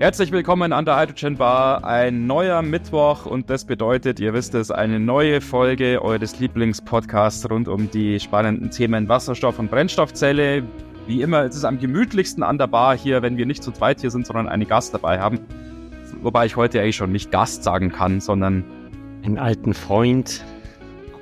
Herzlich 0.00 0.32
willkommen 0.32 0.72
an 0.72 0.86
der 0.86 0.98
Hydrogen 0.98 1.36
Bar. 1.36 1.84
Ein 1.84 2.26
neuer 2.26 2.62
Mittwoch 2.62 3.26
und 3.26 3.50
das 3.50 3.66
bedeutet, 3.66 4.18
ihr 4.18 4.32
wisst 4.32 4.54
es, 4.54 4.70
eine 4.70 4.98
neue 4.98 5.42
Folge 5.42 6.00
eures 6.00 6.40
Lieblingspodcasts 6.40 7.50
rund 7.50 7.68
um 7.68 7.90
die 7.90 8.18
spannenden 8.18 8.70
Themen 8.70 9.10
Wasserstoff 9.10 9.58
und 9.58 9.70
Brennstoffzelle. 9.70 10.62
Wie 11.06 11.20
immer 11.20 11.44
ist 11.44 11.54
es 11.54 11.66
am 11.66 11.78
gemütlichsten 11.78 12.42
an 12.42 12.56
der 12.56 12.66
Bar 12.68 12.96
hier, 12.96 13.20
wenn 13.20 13.36
wir 13.36 13.44
nicht 13.44 13.62
zu 13.62 13.72
zweit 13.72 14.00
hier 14.00 14.10
sind, 14.10 14.26
sondern 14.26 14.48
einen 14.48 14.66
Gast 14.66 14.94
dabei 14.94 15.20
haben. 15.20 15.38
Wobei 16.22 16.46
ich 16.46 16.56
heute 16.56 16.80
eigentlich 16.80 16.96
schon 16.96 17.12
nicht 17.12 17.30
Gast 17.30 17.62
sagen 17.62 17.92
kann, 17.92 18.22
sondern 18.22 18.64
einen 19.22 19.36
alten 19.36 19.74
Freund. 19.74 20.42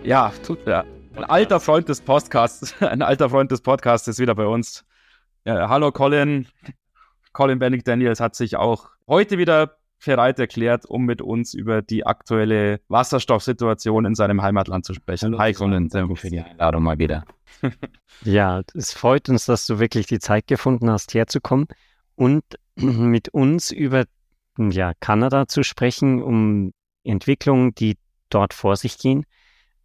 Ja, 0.04 0.30
tut 0.46 0.64
ja. 0.68 0.84
Ein 1.16 1.24
alter 1.24 1.58
Freund 1.58 1.88
des 1.88 2.00
Podcasts, 2.00 2.76
ein 2.80 3.02
alter 3.02 3.28
Freund 3.28 3.50
des 3.50 3.60
Podcasts 3.60 4.06
ist 4.06 4.20
wieder 4.20 4.36
bei 4.36 4.46
uns. 4.46 4.84
Ja, 5.44 5.68
hallo 5.68 5.90
Colin, 5.90 6.46
Colin 7.38 7.60
Bennick 7.60 7.84
Daniels 7.84 8.18
hat 8.18 8.34
sich 8.34 8.56
auch 8.56 8.88
heute 9.06 9.38
wieder 9.38 9.76
bereit 10.04 10.40
erklärt, 10.40 10.86
um 10.86 11.04
mit 11.04 11.22
uns 11.22 11.54
über 11.54 11.82
die 11.82 12.04
aktuelle 12.04 12.80
Wasserstoffsituation 12.88 14.06
in 14.06 14.16
seinem 14.16 14.42
Heimatland 14.42 14.84
zu 14.84 14.92
sprechen. 14.92 15.26
Hallo, 15.26 15.38
Hi 15.38 15.52
Colin, 15.52 15.88
danke 15.88 16.16
für 16.16 16.30
die 16.30 16.40
Einladung 16.40 16.82
mal 16.82 16.98
wieder. 16.98 17.24
ja, 18.24 18.62
es 18.74 18.92
freut 18.92 19.28
uns, 19.28 19.46
dass 19.46 19.68
du 19.68 19.78
wirklich 19.78 20.08
die 20.08 20.18
Zeit 20.18 20.48
gefunden 20.48 20.90
hast, 20.90 21.14
herzukommen 21.14 21.68
und 22.16 22.42
mit 22.74 23.28
uns 23.28 23.70
über 23.70 24.06
ja, 24.58 24.94
Kanada 24.98 25.46
zu 25.46 25.62
sprechen, 25.62 26.20
um 26.20 26.72
Entwicklungen, 27.04 27.72
die 27.72 27.98
dort 28.30 28.52
vor 28.52 28.74
sich 28.74 28.98
gehen. 28.98 29.26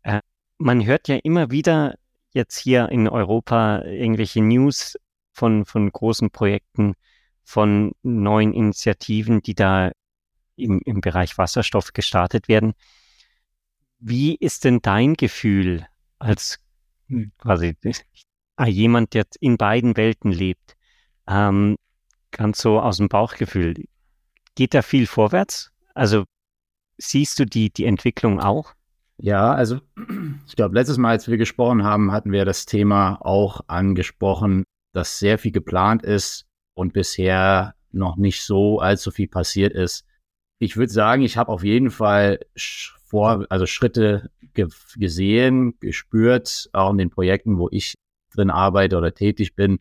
Äh, 0.02 0.22
man 0.58 0.84
hört 0.84 1.08
ja 1.08 1.18
immer 1.18 1.52
wieder 1.52 2.00
jetzt 2.32 2.58
hier 2.58 2.90
in 2.90 3.08
Europa 3.08 3.84
irgendwelche 3.84 4.42
News 4.42 4.98
von, 5.34 5.66
von 5.66 5.92
großen 5.92 6.32
Projekten, 6.32 6.96
von 7.44 7.92
neuen 8.02 8.54
Initiativen, 8.54 9.42
die 9.42 9.56
da 9.56 9.92
im, 10.56 10.82
im 10.86 11.02
Bereich 11.02 11.38
Wasserstoff 11.38 11.94
gestartet 11.94 12.48
werden. 12.48 12.74
Wie 14.00 14.36
ist 14.36 14.64
denn 14.66 14.82
dein 14.82 15.14
Gefühl 15.14 15.86
als 16.20 16.60
hm. 17.08 17.32
quasi 17.38 17.76
jemand, 18.66 19.14
der 19.14 19.26
in 19.40 19.58
beiden 19.58 19.98
Welten 19.98 20.32
lebt? 20.32 20.76
Ähm, 21.28 21.78
ganz 22.32 22.62
so 22.62 22.80
aus 22.80 22.98
dem 22.98 23.10
Bauchgefühl. 23.10 23.76
Geht 24.56 24.74
da 24.74 24.82
viel 24.82 25.08
vorwärts? 25.08 25.72
Also 25.94 26.26
siehst 26.98 27.40
du 27.40 27.46
die, 27.46 27.72
die 27.72 27.86
Entwicklung 27.86 28.40
auch? 28.40 28.74
Ja, 29.18 29.54
also 29.54 29.80
ich 30.48 30.56
glaube, 30.56 30.76
letztes 30.76 30.98
Mal, 30.98 31.12
als 31.12 31.28
wir 31.28 31.38
gesprochen 31.38 31.84
haben, 31.84 32.12
hatten 32.12 32.32
wir 32.32 32.46
das 32.46 32.66
Thema 32.66 33.18
auch 33.22 33.62
angesprochen, 33.68 34.64
dass 34.92 35.20
sehr 35.20 35.38
viel 35.40 35.52
geplant 35.52 36.04
ist, 36.04 36.46
und 36.76 36.94
bisher 36.94 37.76
noch 37.92 38.16
nicht 38.16 38.44
so 38.44 38.80
allzu 38.80 39.12
viel 39.12 39.28
passiert 39.28 39.74
ist. 39.74 40.06
Ich 40.60 40.78
würde 40.78 40.92
sagen, 40.92 41.24
ich 41.24 41.38
habe 41.38 41.52
auf 41.52 41.64
jeden 41.64 41.92
Fall 41.92 42.40
vor, 43.06 43.46
also 43.50 43.66
Schritte 43.66 44.32
ge 44.54 44.68
gesehen, 44.98 45.78
gespürt, 45.80 46.70
auch 46.74 46.92
in 46.92 46.98
den 46.98 47.10
Projekten, 47.10 47.58
wo 47.58 47.70
ich 47.72 47.96
drin 48.34 48.50
arbeite 48.50 48.98
oder 48.98 49.14
tätig 49.14 49.56
bin. 49.56 49.80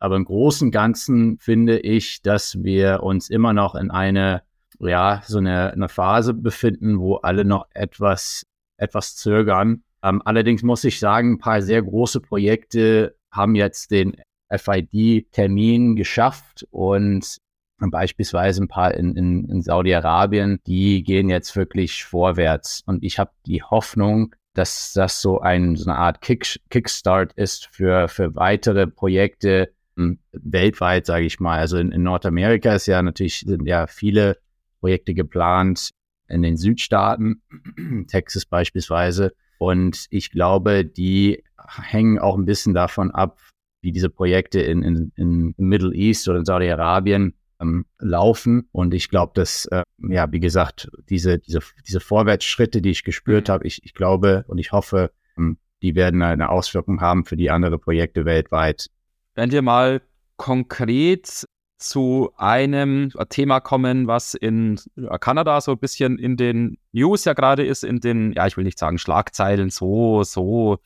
Aber 0.00 0.16
im 0.16 0.24
Großen 0.24 0.68
und 0.68 0.72
Ganzen 0.72 1.38
finde 1.38 1.78
ich, 1.78 2.20
dass 2.22 2.62
wir 2.62 3.02
uns 3.02 3.30
immer 3.30 3.52
noch 3.52 3.74
in 3.74 3.90
eine, 3.90 4.42
ja, 4.78 5.22
so 5.26 5.38
eine, 5.38 5.72
eine 5.72 5.88
Phase 5.88 6.34
befinden, 6.34 6.98
wo 6.98 7.16
alle 7.16 7.44
noch 7.44 7.66
etwas, 7.72 8.44
etwas 8.76 9.16
zögern. 9.16 9.82
Ähm, 10.02 10.20
allerdings 10.24 10.62
muss 10.62 10.84
ich 10.84 10.98
sagen, 10.98 11.34
ein 11.34 11.38
paar 11.38 11.62
sehr 11.62 11.82
große 11.82 12.20
Projekte 12.20 13.16
haben 13.30 13.54
jetzt 13.54 13.90
den 13.90 14.16
FID-Termin 14.58 15.96
geschafft 15.96 16.66
und 16.70 17.38
beispielsweise 17.78 18.62
ein 18.62 18.68
paar 18.68 18.94
in, 18.94 19.16
in, 19.16 19.48
in 19.48 19.62
Saudi-Arabien, 19.62 20.60
die 20.66 21.02
gehen 21.02 21.28
jetzt 21.28 21.56
wirklich 21.56 22.04
vorwärts. 22.04 22.82
Und 22.86 23.02
ich 23.02 23.18
habe 23.18 23.32
die 23.46 23.62
Hoffnung, 23.62 24.34
dass 24.54 24.92
das 24.92 25.20
so, 25.20 25.40
ein, 25.40 25.76
so 25.76 25.90
eine 25.90 25.98
Art 25.98 26.20
Kick, 26.20 26.60
Kickstart 26.70 27.32
ist 27.34 27.68
für, 27.72 28.08
für 28.08 28.34
weitere 28.36 28.86
Projekte 28.86 29.72
hm, 29.96 30.18
weltweit, 30.32 31.06
sage 31.06 31.26
ich 31.26 31.40
mal. 31.40 31.58
Also 31.58 31.76
in, 31.78 31.92
in 31.92 32.02
Nordamerika 32.02 32.74
ist 32.74 32.86
ja 32.86 33.02
natürlich 33.02 33.40
sind 33.40 33.66
ja 33.66 33.86
viele 33.86 34.38
Projekte 34.80 35.14
geplant 35.14 35.90
in 36.28 36.42
den 36.42 36.56
Südstaaten, 36.56 37.42
Texas 38.08 38.46
beispielsweise. 38.46 39.34
Und 39.58 40.06
ich 40.10 40.30
glaube, 40.30 40.84
die 40.84 41.42
hängen 41.66 42.18
auch 42.18 42.36
ein 42.36 42.44
bisschen 42.44 42.74
davon 42.74 43.10
ab, 43.10 43.38
wie 43.84 43.92
diese 43.92 44.10
Projekte 44.10 44.60
in, 44.60 44.82
in, 44.82 45.12
in 45.14 45.54
Middle 45.56 45.94
East 45.94 46.28
oder 46.28 46.38
in 46.38 46.44
Saudi-Arabien 46.44 47.34
ähm, 47.60 47.86
laufen. 47.98 48.68
Und 48.72 48.94
ich 48.94 49.08
glaube, 49.10 49.32
dass, 49.34 49.66
äh, 49.66 49.82
ja, 50.08 50.32
wie 50.32 50.40
gesagt, 50.40 50.90
diese, 51.08 51.38
diese, 51.38 51.60
diese 51.86 52.00
Vorwärtsschritte, 52.00 52.82
die 52.82 52.90
ich 52.90 53.04
gespürt 53.04 53.48
mhm. 53.48 53.52
habe, 53.52 53.66
ich, 53.66 53.84
ich 53.84 53.94
glaube 53.94 54.44
und 54.48 54.58
ich 54.58 54.72
hoffe, 54.72 55.12
ähm, 55.38 55.58
die 55.82 55.94
werden 55.94 56.22
eine 56.22 56.48
Auswirkung 56.48 57.00
haben 57.00 57.24
für 57.26 57.36
die 57.36 57.50
anderen 57.50 57.78
Projekte 57.78 58.24
weltweit. 58.24 58.88
Wenn 59.34 59.52
wir 59.52 59.62
mal 59.62 60.00
konkret 60.36 61.46
zu 61.76 62.30
einem 62.36 63.12
Thema 63.28 63.60
kommen, 63.60 64.06
was 64.06 64.32
in 64.32 64.80
Kanada 65.20 65.60
so 65.60 65.72
ein 65.72 65.78
bisschen 65.78 66.18
in 66.18 66.36
den 66.36 66.78
News 66.92 67.26
ja 67.26 67.34
gerade 67.34 67.64
ist, 67.66 67.84
in 67.84 68.00
den, 68.00 68.32
ja, 68.32 68.46
ich 68.46 68.56
will 68.56 68.64
nicht 68.64 68.78
sagen 68.78 68.96
Schlagzeilen, 68.96 69.68
so, 69.68 70.22
so, 70.22 70.78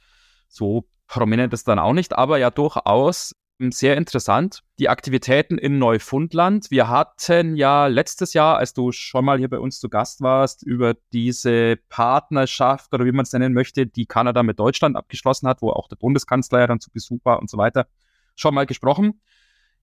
so 0.49 0.89
prominent 1.09 1.53
ist 1.53 1.67
dann 1.67 1.79
auch 1.79 1.95
nicht, 1.95 2.17
aber 2.17 2.39
ja 2.39 2.51
durchaus 2.51 3.35
sehr 3.59 3.97
interessant. 3.97 4.63
Die 4.79 4.89
Aktivitäten 4.89 5.59
in 5.59 5.79
Neufundland. 5.79 6.71
Wir 6.71 6.89
hatten 6.89 7.57
ja 7.57 7.89
letztes 7.89 8.33
Jahr, 8.33 8.57
als 8.57 8.73
du 8.73 8.93
schon 8.93 9.25
mal 9.25 9.39
hier 9.39 9.49
bei 9.49 9.59
uns 9.59 9.81
zu 9.81 9.89
Gast 9.89 10.21
warst, 10.21 10.63
über 10.63 10.95
diese 11.13 11.77
Partnerschaft 11.89 12.95
oder 12.95 13.05
wie 13.05 13.13
man 13.13 13.25
es 13.25 13.33
nennen 13.33 13.55
möchte, 13.55 13.87
die 13.87 14.07
Kanada 14.07 14.45
mit 14.45 14.61
Deutschland 14.61 14.97
abgeschlossen 14.97 15.49
hat, 15.49 15.61
wo 15.61 15.71
auch 15.71 15.89
der 15.89 15.97
Bundeskanzler 15.97 16.61
ja 16.61 16.67
dann 16.69 16.81
zu 16.81 16.93
Besuch 16.93 17.19
war 17.25 17.41
und 17.41 17.51
so 17.51 17.59
weiter, 17.59 17.89
schon 18.37 18.55
mal 18.55 18.67
gesprochen. 18.67 19.21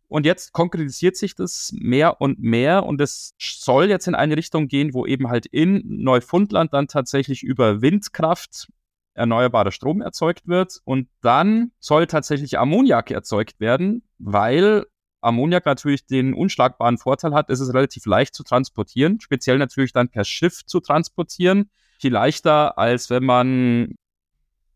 Und 0.07 0.25
jetzt 0.25 0.53
konkretisiert 0.53 1.17
sich 1.17 1.35
das 1.35 1.73
mehr 1.75 2.21
und 2.21 2.39
mehr 2.39 2.85
und 2.85 3.01
es 3.01 3.33
soll 3.39 3.89
jetzt 3.89 4.07
in 4.07 4.15
eine 4.15 4.37
Richtung 4.37 4.67
gehen, 4.67 4.93
wo 4.93 5.05
eben 5.05 5.27
halt 5.27 5.47
in 5.47 5.81
Neufundland 5.83 6.73
dann 6.73 6.87
tatsächlich 6.87 7.43
über 7.43 7.81
Windkraft 7.81 8.69
erneuerbarer 9.15 9.71
Strom 9.71 10.01
erzeugt 10.01 10.47
wird. 10.47 10.79
Und 10.85 11.07
dann 11.21 11.71
soll 11.79 12.07
tatsächlich 12.07 12.59
Ammoniak 12.59 13.11
erzeugt 13.11 13.59
werden, 13.59 14.03
weil 14.19 14.85
Ammoniak 15.21 15.65
natürlich 15.65 16.05
den 16.05 16.33
unschlagbaren 16.33 16.97
Vorteil 16.97 17.33
hat, 17.33 17.49
es 17.49 17.59
ist 17.59 17.73
relativ 17.73 18.05
leicht 18.05 18.35
zu 18.35 18.43
transportieren, 18.43 19.19
speziell 19.19 19.57
natürlich 19.57 19.91
dann 19.93 20.09
per 20.09 20.23
Schiff 20.23 20.65
zu 20.65 20.79
transportieren. 20.79 21.71
Viel 21.99 22.13
leichter, 22.13 22.77
als 22.77 23.09
wenn 23.09 23.23
man 23.23 23.95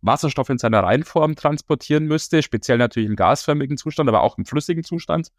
Wasserstoff 0.01 0.49
in 0.49 0.57
seiner 0.57 0.81
Reinform 0.81 1.35
transportieren 1.35 2.05
müsste, 2.05 2.41
speziell 2.41 2.77
natürlich 2.77 3.09
im 3.09 3.15
gasförmigen 3.15 3.77
Zustand, 3.77 4.09
aber 4.09 4.23
auch 4.23 4.37
im 4.37 4.45
flüssigen 4.45 4.83
Zustand, 4.83 5.31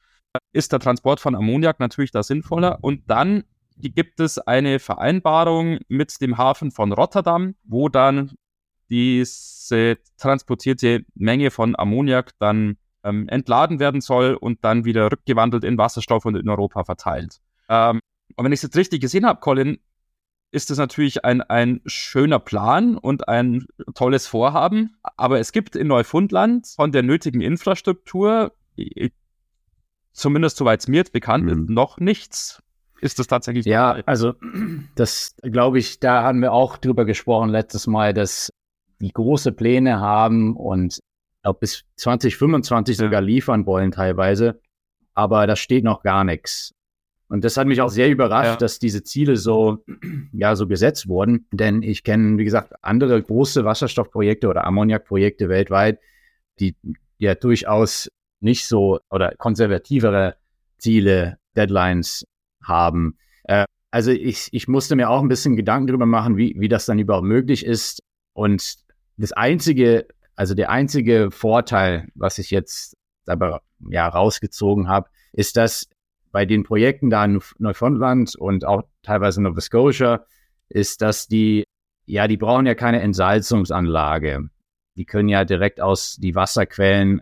ist 0.52 0.72
der 0.72 0.78
Transport 0.78 1.18
von 1.18 1.34
Ammoniak 1.34 1.80
natürlich 1.80 2.12
da 2.12 2.22
sinnvoller. 2.22 2.78
Und 2.82 3.08
dann 3.10 3.44
gibt 3.76 4.20
es 4.20 4.38
eine 4.38 4.78
Vereinbarung 4.78 5.78
mit 5.88 6.20
dem 6.20 6.36
Hafen 6.36 6.70
von 6.70 6.92
Rotterdam, 6.92 7.54
wo 7.64 7.88
dann 7.88 8.32
diese 8.90 9.98
transportierte 10.18 11.04
Menge 11.14 11.50
von 11.50 11.76
Ammoniak 11.76 12.32
dann 12.38 12.76
ähm, 13.04 13.28
entladen 13.28 13.78
werden 13.78 14.00
soll 14.00 14.34
und 14.34 14.64
dann 14.64 14.84
wieder 14.84 15.10
rückgewandelt 15.10 15.64
in 15.64 15.78
Wasserstoff 15.78 16.24
und 16.24 16.36
in 16.36 16.48
Europa 16.48 16.84
verteilt. 16.84 17.40
Ähm, 17.68 18.00
und 18.36 18.44
wenn 18.44 18.52
ich 18.52 18.58
es 18.58 18.62
jetzt 18.62 18.76
richtig 18.76 19.00
gesehen 19.00 19.26
habe, 19.26 19.40
Colin, 19.40 19.78
ist 20.52 20.70
das 20.70 20.78
natürlich 20.78 21.24
ein, 21.24 21.42
ein 21.42 21.80
schöner 21.86 22.40
Plan 22.40 22.96
und 22.96 23.28
ein 23.28 23.66
tolles 23.94 24.26
Vorhaben. 24.26 24.96
Aber 25.16 25.38
es 25.38 25.52
gibt 25.52 25.76
in 25.76 25.86
Neufundland 25.86 26.66
von 26.66 26.90
der 26.92 27.02
nötigen 27.02 27.40
Infrastruktur, 27.40 28.52
zumindest 30.12 30.56
soweit 30.56 30.80
es 30.80 30.88
mir 30.88 30.96
jetzt 30.98 31.12
bekannt 31.12 31.44
mhm. 31.44 31.50
ist, 31.50 31.70
noch 31.70 31.98
nichts. 31.98 32.62
Ist 33.00 33.18
das 33.18 33.28
tatsächlich? 33.28 33.64
Ja, 33.64 33.92
also 34.06 34.34
das 34.94 35.36
glaube 35.42 35.78
ich, 35.78 36.00
da 36.00 36.22
haben 36.22 36.42
wir 36.42 36.52
auch 36.52 36.76
drüber 36.76 37.04
gesprochen 37.04 37.48
letztes 37.48 37.86
Mal, 37.86 38.12
dass 38.12 38.50
die 39.00 39.12
große 39.12 39.52
Pläne 39.52 40.00
haben 40.00 40.56
und 40.56 41.00
glaube 41.42 41.60
bis 41.60 41.84
2025 41.96 42.96
sogar 42.96 43.20
liefern 43.20 43.66
wollen 43.66 43.92
teilweise. 43.92 44.60
Aber 45.14 45.46
da 45.46 45.56
steht 45.56 45.84
noch 45.84 46.02
gar 46.02 46.24
nichts. 46.24 46.72
Und 47.28 47.44
das 47.44 47.56
hat 47.56 47.66
mich 47.68 47.80
auch 47.80 47.90
sehr 47.90 48.10
überrascht, 48.10 48.50
ja. 48.50 48.56
dass 48.56 48.80
diese 48.80 49.04
Ziele 49.04 49.36
so, 49.36 49.84
ja, 50.32 50.56
so 50.56 50.66
gesetzt 50.66 51.06
wurden. 51.08 51.46
Denn 51.52 51.82
ich 51.82 52.02
kenne, 52.02 52.38
wie 52.38 52.44
gesagt, 52.44 52.72
andere 52.82 53.22
große 53.22 53.64
Wasserstoffprojekte 53.64 54.48
oder 54.48 54.64
Ammoniakprojekte 54.66 55.48
weltweit, 55.48 56.00
die 56.58 56.74
ja 57.18 57.34
durchaus 57.34 58.08
nicht 58.40 58.66
so 58.66 58.98
oder 59.10 59.32
konservativere 59.36 60.36
Ziele, 60.78 61.38
Deadlines 61.56 62.24
haben. 62.64 63.16
Äh, 63.44 63.64
also 63.90 64.10
ich, 64.10 64.48
ich 64.52 64.66
musste 64.66 64.96
mir 64.96 65.10
auch 65.10 65.22
ein 65.22 65.28
bisschen 65.28 65.56
Gedanken 65.56 65.88
darüber 65.88 66.06
machen, 66.06 66.36
wie, 66.36 66.54
wie 66.58 66.68
das 66.68 66.86
dann 66.86 66.98
überhaupt 66.98 67.26
möglich 67.26 67.64
ist. 67.64 68.02
Und 68.32 68.76
das 69.20 69.32
einzige, 69.32 70.06
also 70.34 70.54
der 70.54 70.70
einzige 70.70 71.30
Vorteil, 71.30 72.08
was 72.14 72.38
ich 72.38 72.50
jetzt 72.50 72.96
aber 73.26 73.62
ja 73.90 74.08
rausgezogen 74.08 74.88
habe, 74.88 75.10
ist, 75.32 75.56
dass 75.56 75.88
bei 76.32 76.46
den 76.46 76.62
Projekten 76.62 77.10
da 77.10 77.24
in 77.24 77.40
Neufundland 77.58 78.34
und 78.36 78.64
auch 78.64 78.84
teilweise 79.02 79.42
Nova 79.42 79.60
Scotia 79.60 80.24
ist, 80.68 81.02
dass 81.02 81.28
die, 81.28 81.64
ja, 82.06 82.28
die 82.28 82.36
brauchen 82.36 82.66
ja 82.66 82.74
keine 82.74 83.00
Entsalzungsanlage. 83.00 84.48
Die 84.96 85.04
können 85.04 85.28
ja 85.28 85.44
direkt 85.44 85.80
aus 85.80 86.16
die 86.16 86.34
Wasserquellen, 86.34 87.20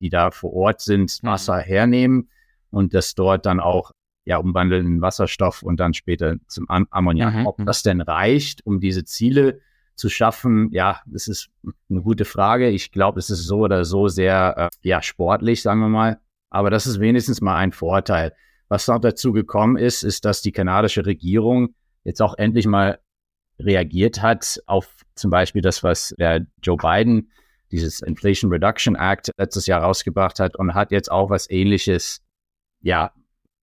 die 0.00 0.10
da 0.10 0.30
vor 0.30 0.52
Ort 0.52 0.80
sind, 0.80 1.22
mhm. 1.22 1.28
Wasser 1.28 1.58
hernehmen 1.58 2.28
und 2.70 2.94
das 2.94 3.14
dort 3.14 3.46
dann 3.46 3.60
auch 3.60 3.92
ja 4.24 4.36
umwandeln 4.36 4.86
in 4.86 5.00
Wasserstoff 5.00 5.62
und 5.62 5.80
dann 5.80 5.94
später 5.94 6.36
zum 6.46 6.68
Ammoniak. 6.68 7.34
Mhm. 7.34 7.46
Ob 7.46 7.58
mhm. 7.58 7.66
das 7.66 7.82
denn 7.82 8.00
reicht, 8.00 8.66
um 8.66 8.80
diese 8.80 9.04
Ziele 9.04 9.60
zu 9.94 10.08
schaffen, 10.08 10.70
ja, 10.72 11.00
das 11.06 11.28
ist 11.28 11.50
eine 11.90 12.02
gute 12.02 12.24
Frage. 12.24 12.68
Ich 12.68 12.90
glaube, 12.90 13.18
es 13.18 13.30
ist 13.30 13.44
so 13.44 13.60
oder 13.60 13.84
so 13.84 14.08
sehr 14.08 14.54
äh, 14.56 14.68
ja, 14.88 15.02
sportlich, 15.02 15.62
sagen 15.62 15.80
wir 15.80 15.88
mal. 15.88 16.20
Aber 16.50 16.70
das 16.70 16.86
ist 16.86 17.00
wenigstens 17.00 17.40
mal 17.40 17.56
ein 17.56 17.72
Vorteil. 17.72 18.32
Was 18.68 18.88
noch 18.88 18.98
dazu 18.98 19.32
gekommen 19.32 19.76
ist, 19.76 20.02
ist, 20.02 20.24
dass 20.24 20.42
die 20.42 20.52
kanadische 20.52 21.04
Regierung 21.04 21.74
jetzt 22.04 22.22
auch 22.22 22.36
endlich 22.38 22.66
mal 22.66 22.98
reagiert 23.58 24.22
hat 24.22 24.60
auf 24.66 24.94
zum 25.14 25.30
Beispiel 25.30 25.62
das, 25.62 25.82
was 25.82 26.14
der 26.18 26.46
Joe 26.62 26.76
Biden, 26.76 27.30
dieses 27.70 28.00
Inflation 28.00 28.50
Reduction 28.50 28.96
Act 28.96 29.30
letztes 29.36 29.66
Jahr 29.66 29.82
rausgebracht 29.82 30.40
hat 30.40 30.56
und 30.56 30.74
hat 30.74 30.90
jetzt 30.92 31.10
auch 31.10 31.30
was 31.30 31.48
ähnliches, 31.50 32.22
ja, 32.80 33.12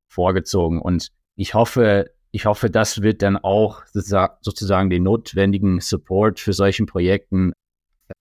vorgezogen. 0.08 0.80
Und 0.80 1.10
ich 1.34 1.54
hoffe, 1.54 2.10
ich 2.36 2.44
hoffe, 2.44 2.68
das 2.68 3.00
wird 3.00 3.22
dann 3.22 3.38
auch 3.38 3.82
sozusagen 3.94 4.90
den 4.90 5.04
notwendigen 5.04 5.80
Support 5.80 6.38
für 6.38 6.52
solchen 6.52 6.84
Projekten 6.84 7.54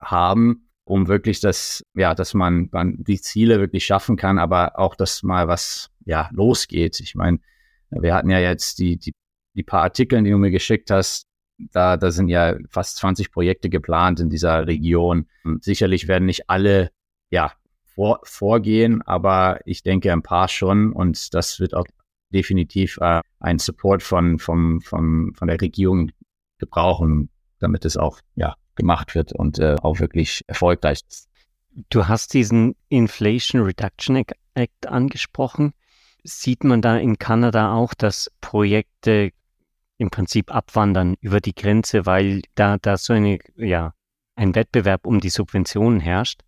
haben, 0.00 0.70
um 0.84 1.06
wirklich 1.06 1.40
das, 1.40 1.84
ja, 1.94 2.14
dass 2.14 2.32
man, 2.32 2.70
man 2.72 3.04
die 3.04 3.20
Ziele 3.20 3.60
wirklich 3.60 3.84
schaffen 3.84 4.16
kann, 4.16 4.38
aber 4.38 4.78
auch, 4.78 4.94
dass 4.94 5.22
mal 5.22 5.48
was, 5.48 5.90
ja, 6.06 6.30
losgeht. 6.32 6.98
Ich 7.00 7.14
meine, 7.14 7.40
wir 7.90 8.14
hatten 8.14 8.30
ja 8.30 8.38
jetzt 8.38 8.78
die, 8.78 8.96
die, 8.96 9.12
die 9.52 9.62
paar 9.62 9.82
Artikel, 9.82 10.22
die 10.22 10.30
du 10.30 10.38
mir 10.38 10.50
geschickt 10.50 10.90
hast, 10.90 11.26
da, 11.58 11.98
da 11.98 12.10
sind 12.10 12.28
ja 12.28 12.56
fast 12.70 12.96
20 12.96 13.30
Projekte 13.30 13.68
geplant 13.68 14.18
in 14.20 14.30
dieser 14.30 14.66
Region. 14.66 15.26
Sicherlich 15.60 16.08
werden 16.08 16.24
nicht 16.24 16.48
alle, 16.48 16.90
ja, 17.28 17.52
vor, 17.84 18.20
vorgehen, 18.22 19.02
aber 19.02 19.60
ich 19.66 19.82
denke 19.82 20.10
ein 20.10 20.22
paar 20.22 20.48
schon 20.48 20.94
und 20.94 21.34
das 21.34 21.60
wird 21.60 21.74
auch 21.74 21.86
definitiv 22.36 22.98
äh, 23.00 23.22
einen 23.40 23.58
Support 23.58 24.02
von, 24.02 24.38
von, 24.38 24.80
von, 24.82 25.32
von 25.34 25.48
der 25.48 25.60
Regierung 25.60 26.10
gebrauchen, 26.58 27.30
damit 27.58 27.84
es 27.86 27.96
auch 27.96 28.20
ja, 28.34 28.54
gemacht 28.74 29.14
wird 29.14 29.32
und 29.32 29.58
äh, 29.58 29.76
auch 29.82 29.98
wirklich 29.98 30.42
erfolgreich 30.46 31.00
ist. 31.08 31.28
Du 31.90 32.06
hast 32.08 32.34
diesen 32.34 32.74
Inflation 32.88 33.62
Reduction 33.62 34.22
Act 34.54 34.86
angesprochen. 34.86 35.72
Sieht 36.24 36.64
man 36.64 36.82
da 36.82 36.96
in 36.96 37.18
Kanada 37.18 37.74
auch, 37.74 37.94
dass 37.94 38.30
Projekte 38.40 39.30
im 39.98 40.10
Prinzip 40.10 40.54
abwandern 40.54 41.14
über 41.20 41.40
die 41.40 41.54
Grenze, 41.54 42.04
weil 42.04 42.42
da, 42.54 42.76
da 42.78 42.96
so 42.96 43.12
eine, 43.12 43.38
ja, 43.56 43.94
ein 44.34 44.54
Wettbewerb 44.54 45.06
um 45.06 45.20
die 45.20 45.30
Subventionen 45.30 46.00
herrscht? 46.00 46.42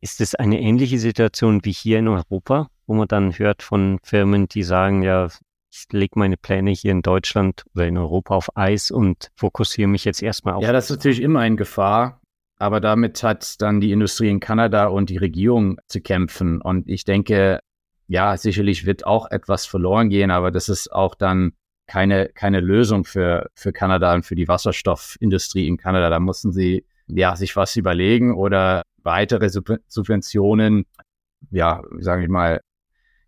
Ist 0.00 0.20
es 0.20 0.34
eine 0.34 0.60
ähnliche 0.60 0.98
Situation 0.98 1.64
wie 1.64 1.72
hier 1.72 1.98
in 1.98 2.08
Europa? 2.08 2.70
Wo 2.90 2.94
man 2.94 3.06
dann 3.06 3.38
hört 3.38 3.62
von 3.62 4.00
Firmen, 4.02 4.48
die 4.48 4.64
sagen, 4.64 5.02
ja, 5.02 5.28
ich 5.72 5.86
lege 5.92 6.18
meine 6.18 6.36
Pläne 6.36 6.72
hier 6.72 6.90
in 6.90 7.02
Deutschland 7.02 7.62
oder 7.72 7.86
in 7.86 7.96
Europa 7.96 8.34
auf 8.34 8.56
Eis 8.56 8.90
und 8.90 9.30
fokussiere 9.36 9.86
mich 9.86 10.04
jetzt 10.04 10.24
erstmal 10.24 10.54
auf. 10.54 10.64
Ja, 10.64 10.72
das 10.72 10.90
ist 10.90 10.96
natürlich 10.96 11.22
immer 11.22 11.38
eine 11.38 11.54
Gefahr. 11.54 12.20
Aber 12.58 12.80
damit 12.80 13.22
hat 13.22 13.62
dann 13.62 13.80
die 13.80 13.92
Industrie 13.92 14.28
in 14.28 14.40
Kanada 14.40 14.88
und 14.88 15.08
die 15.08 15.18
Regierung 15.18 15.78
zu 15.86 16.00
kämpfen. 16.00 16.60
Und 16.60 16.88
ich 16.88 17.04
denke, 17.04 17.60
ja, 18.08 18.36
sicherlich 18.36 18.84
wird 18.86 19.06
auch 19.06 19.30
etwas 19.30 19.66
verloren 19.66 20.08
gehen, 20.08 20.32
aber 20.32 20.50
das 20.50 20.68
ist 20.68 20.92
auch 20.92 21.14
dann 21.14 21.52
keine, 21.86 22.28
keine 22.30 22.58
Lösung 22.58 23.04
für, 23.04 23.50
für 23.54 23.72
Kanada 23.72 24.12
und 24.14 24.26
für 24.26 24.34
die 24.34 24.48
Wasserstoffindustrie 24.48 25.68
in 25.68 25.76
Kanada. 25.76 26.10
Da 26.10 26.18
mussten 26.18 26.50
sie 26.50 26.84
ja 27.06 27.36
sich 27.36 27.54
was 27.54 27.76
überlegen 27.76 28.34
oder 28.34 28.82
weitere 29.04 29.48
Subventionen, 29.48 30.86
ja, 31.52 31.82
sage 32.00 32.24
ich 32.24 32.28
mal, 32.28 32.60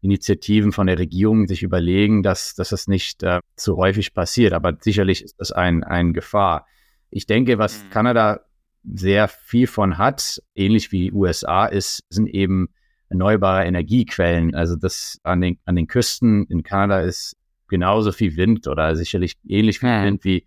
Initiativen 0.03 0.73
von 0.73 0.89
der 0.89 0.99
Regierung 0.99 1.47
sich 1.47 1.63
überlegen, 1.63 2.23
dass, 2.23 2.55
dass 2.55 2.71
das 2.71 2.89
nicht 2.89 3.23
äh, 3.23 3.41
zu 3.57 3.77
häufig 3.77 4.13
passiert. 4.13 4.53
Aber 4.53 4.77
sicherlich 4.81 5.23
ist 5.23 5.37
das 5.39 5.53
ein, 5.53 5.85
ein 5.85 6.13
Gefahr. 6.13 6.67
Ich 7.11 7.27
denke, 7.27 7.59
was 7.59 7.85
mhm. 7.85 7.91
Kanada 7.91 8.41
sehr 8.85 9.29
viel 9.29 9.69
von 9.69 9.99
hat, 9.99 10.43
ähnlich 10.57 10.91
wie 10.91 11.13
USA, 11.13 11.67
ist, 11.67 12.03
sind 12.11 12.27
eben 12.27 12.71
erneuerbare 13.09 13.65
Energiequellen. 13.65 14.57
Also 14.57 14.75
das 14.75 15.21
an 15.23 15.41
den, 15.41 15.59
an 15.67 15.77
den 15.77 15.87
Küsten 15.87 16.47
in 16.47 16.65
Kanada 16.65 17.01
ist 17.01 17.37
genauso 17.69 18.11
viel 18.11 18.37
Wind 18.37 18.67
oder 18.67 18.97
sicherlich 18.97 19.37
ähnlich 19.47 19.79
viel 19.79 19.89
ja. 19.89 20.05
Wind 20.05 20.25
wie 20.25 20.45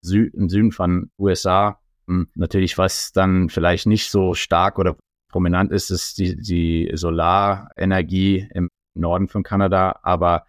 Sü 0.00 0.30
im 0.32 0.48
Süden 0.48 0.72
von 0.72 1.10
USA. 1.18 1.80
Hm, 2.06 2.28
natürlich, 2.34 2.78
was 2.78 3.12
dann 3.12 3.50
vielleicht 3.50 3.86
nicht 3.86 4.10
so 4.10 4.32
stark 4.32 4.78
oder 4.78 4.96
prominent 5.28 5.70
ist, 5.70 5.90
ist 5.90 6.18
die, 6.18 6.36
die 6.36 6.90
Solarenergie 6.94 8.48
im 8.54 8.70
Norden 8.96 9.28
von 9.28 9.42
Kanada, 9.42 10.00
aber 10.02 10.46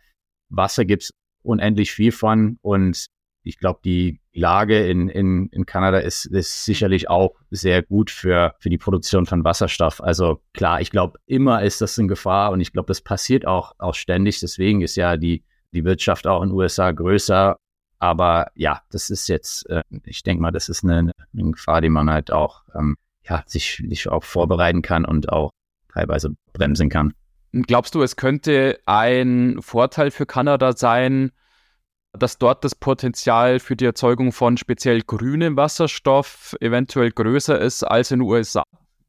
Wasser 0.49 0.85
gibt's 0.85 1.11
unendlich 1.43 1.91
viel 1.91 2.11
von 2.11 2.57
und 2.61 3.07
ich 3.47 3.59
glaube, 3.59 3.79
die 3.83 4.19
Lage 4.33 4.87
in, 4.87 5.09
in, 5.09 5.47
in 5.47 5.65
Kanada 5.65 5.99
ist, 5.99 6.25
ist 6.25 6.65
sicherlich 6.65 7.09
auch 7.09 7.35
sehr 7.49 7.81
gut 7.81 8.11
für, 8.11 8.55
für 8.59 8.69
die 8.69 8.77
Produktion 8.77 9.25
von 9.25 9.43
Wasserstoff. 9.43 10.03
Also 10.03 10.41
klar, 10.53 10.81
ich 10.81 10.91
glaube, 10.91 11.19
immer 11.25 11.63
ist 11.63 11.81
das 11.81 11.97
in 11.97 12.07
Gefahr 12.07 12.51
und 12.51 12.59
ich 12.59 12.73
glaube, 12.73 12.87
das 12.87 13.01
passiert 13.01 13.47
auch, 13.47 13.73
auch 13.77 13.95
ständig. 13.95 14.39
Deswegen 14.41 14.81
ist 14.81 14.95
ja 14.95 15.17
die, 15.17 15.43
die 15.71 15.85
Wirtschaft 15.85 16.27
auch 16.27 16.43
in 16.43 16.49
den 16.49 16.57
USA 16.57 16.91
größer. 16.91 17.57
Aber 17.99 18.51
ja, 18.53 18.81
das 18.91 19.09
ist 19.09 19.27
jetzt, 19.27 19.67
äh, 19.69 19.81
ich 20.03 20.21
denke 20.23 20.41
mal, 20.41 20.51
das 20.51 20.69
ist 20.69 20.83
eine, 20.83 21.11
eine 21.33 21.51
Gefahr, 21.51 21.81
die 21.81 21.89
man 21.89 22.09
halt 22.09 22.31
auch 22.31 22.63
ähm, 22.75 22.95
ja, 23.23 23.43
sich, 23.47 23.83
sich 23.87 24.07
auch 24.07 24.23
vorbereiten 24.23 24.81
kann 24.81 25.05
und 25.05 25.29
auch 25.29 25.51
teilweise 25.91 26.35
bremsen 26.53 26.89
kann. 26.89 27.13
Glaubst 27.51 27.95
du, 27.95 28.01
es 28.01 28.15
könnte 28.15 28.79
ein 28.85 29.61
Vorteil 29.61 30.11
für 30.11 30.25
Kanada 30.25 30.73
sein, 30.73 31.31
dass 32.13 32.37
dort 32.37 32.63
das 32.63 32.75
Potenzial 32.75 33.59
für 33.59 33.75
die 33.75 33.85
Erzeugung 33.85 34.31
von 34.31 34.57
speziell 34.57 35.01
grünem 35.01 35.55
Wasserstoff 35.55 36.55
eventuell 36.59 37.11
größer 37.11 37.59
ist 37.59 37.83
als 37.83 38.11
in 38.11 38.19
den 38.19 38.27
USA? 38.27 38.63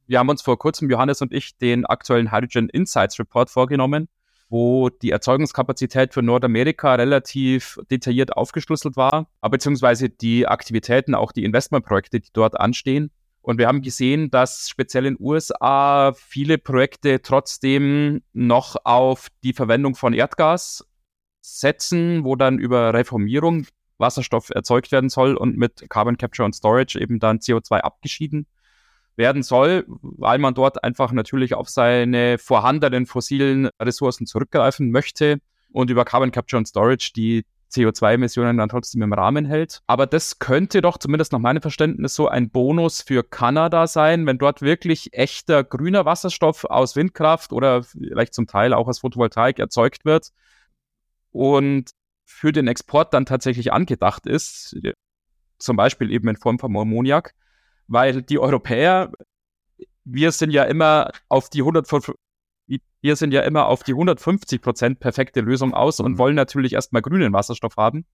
Wir 0.06 0.18
haben 0.18 0.28
uns 0.28 0.42
vor 0.42 0.58
kurzem, 0.58 0.88
Johannes 0.88 1.20
und 1.20 1.32
ich, 1.32 1.58
den 1.58 1.84
aktuellen 1.84 2.32
Hydrogen 2.32 2.68
Insights 2.70 3.18
Report 3.18 3.50
vorgenommen, 3.50 4.08
wo 4.48 4.88
die 4.88 5.10
Erzeugungskapazität 5.10 6.14
für 6.14 6.22
Nordamerika 6.22 6.94
relativ 6.94 7.78
detailliert 7.90 8.36
aufgeschlüsselt 8.36 8.96
war, 8.96 9.28
beziehungsweise 9.42 10.08
die 10.08 10.46
Aktivitäten, 10.46 11.14
auch 11.14 11.32
die 11.32 11.44
Investmentprojekte, 11.44 12.20
die 12.20 12.30
dort 12.32 12.58
anstehen. 12.58 13.10
Und 13.48 13.56
wir 13.56 13.66
haben 13.66 13.80
gesehen, 13.80 14.30
dass 14.30 14.68
speziell 14.68 15.06
in 15.06 15.14
den 15.14 15.24
USA 15.24 16.12
viele 16.12 16.58
Projekte 16.58 17.22
trotzdem 17.22 18.20
noch 18.34 18.76
auf 18.84 19.28
die 19.42 19.54
Verwendung 19.54 19.94
von 19.94 20.12
Erdgas 20.12 20.86
setzen, 21.40 22.24
wo 22.24 22.36
dann 22.36 22.58
über 22.58 22.92
Reformierung 22.92 23.66
Wasserstoff 23.96 24.50
erzeugt 24.50 24.92
werden 24.92 25.08
soll 25.08 25.34
und 25.34 25.56
mit 25.56 25.88
Carbon 25.88 26.18
Capture 26.18 26.44
und 26.44 26.52
Storage 26.52 27.00
eben 27.00 27.20
dann 27.20 27.38
CO2 27.38 27.78
abgeschieden 27.78 28.46
werden 29.16 29.42
soll, 29.42 29.86
weil 29.86 30.38
man 30.38 30.52
dort 30.52 30.84
einfach 30.84 31.12
natürlich 31.12 31.54
auf 31.54 31.70
seine 31.70 32.36
vorhandenen 32.36 33.06
fossilen 33.06 33.70
Ressourcen 33.80 34.26
zurückgreifen 34.26 34.90
möchte 34.90 35.40
und 35.72 35.88
über 35.88 36.04
Carbon 36.04 36.32
Capture 36.32 36.58
und 36.58 36.66
Storage 36.66 37.12
die 37.16 37.46
CO2-Emissionen 37.70 38.56
dann 38.56 38.68
trotzdem 38.68 39.02
im 39.02 39.12
Rahmen 39.12 39.44
hält. 39.44 39.82
Aber 39.86 40.06
das 40.06 40.38
könnte 40.38 40.80
doch 40.80 40.98
zumindest 40.98 41.32
nach 41.32 41.38
meinem 41.38 41.62
Verständnis 41.62 42.14
so 42.14 42.28
ein 42.28 42.50
Bonus 42.50 43.02
für 43.02 43.22
Kanada 43.22 43.86
sein, 43.86 44.26
wenn 44.26 44.38
dort 44.38 44.62
wirklich 44.62 45.12
echter 45.12 45.64
grüner 45.64 46.04
Wasserstoff 46.04 46.64
aus 46.64 46.96
Windkraft 46.96 47.52
oder 47.52 47.82
vielleicht 47.82 48.34
zum 48.34 48.46
Teil 48.46 48.72
auch 48.72 48.88
aus 48.88 49.00
Photovoltaik 49.00 49.58
erzeugt 49.58 50.04
wird 50.04 50.32
und 51.30 51.90
für 52.24 52.52
den 52.52 52.68
Export 52.68 53.14
dann 53.14 53.26
tatsächlich 53.26 53.72
angedacht 53.72 54.26
ist, 54.26 54.76
zum 55.58 55.76
Beispiel 55.76 56.12
eben 56.12 56.28
in 56.28 56.36
Form 56.36 56.58
von 56.58 56.76
Ammoniak, 56.76 57.34
weil 57.86 58.22
die 58.22 58.38
Europäer, 58.38 59.10
wir 60.04 60.32
sind 60.32 60.50
ja 60.50 60.64
immer 60.64 61.10
auf 61.28 61.48
die 61.48 61.60
100, 61.60 61.86
wir 63.00 63.16
sind 63.16 63.32
ja 63.32 63.42
immer 63.42 63.66
auf 63.66 63.82
die 63.82 63.92
150 63.92 64.60
Prozent 64.60 65.00
perfekte 65.00 65.40
Lösung 65.40 65.74
aus 65.74 66.00
und 66.00 66.12
mhm. 66.12 66.18
wollen 66.18 66.34
natürlich 66.34 66.72
erstmal 66.72 67.02
grünen 67.02 67.32
Wasserstoff 67.32 67.76
haben. 67.76 68.04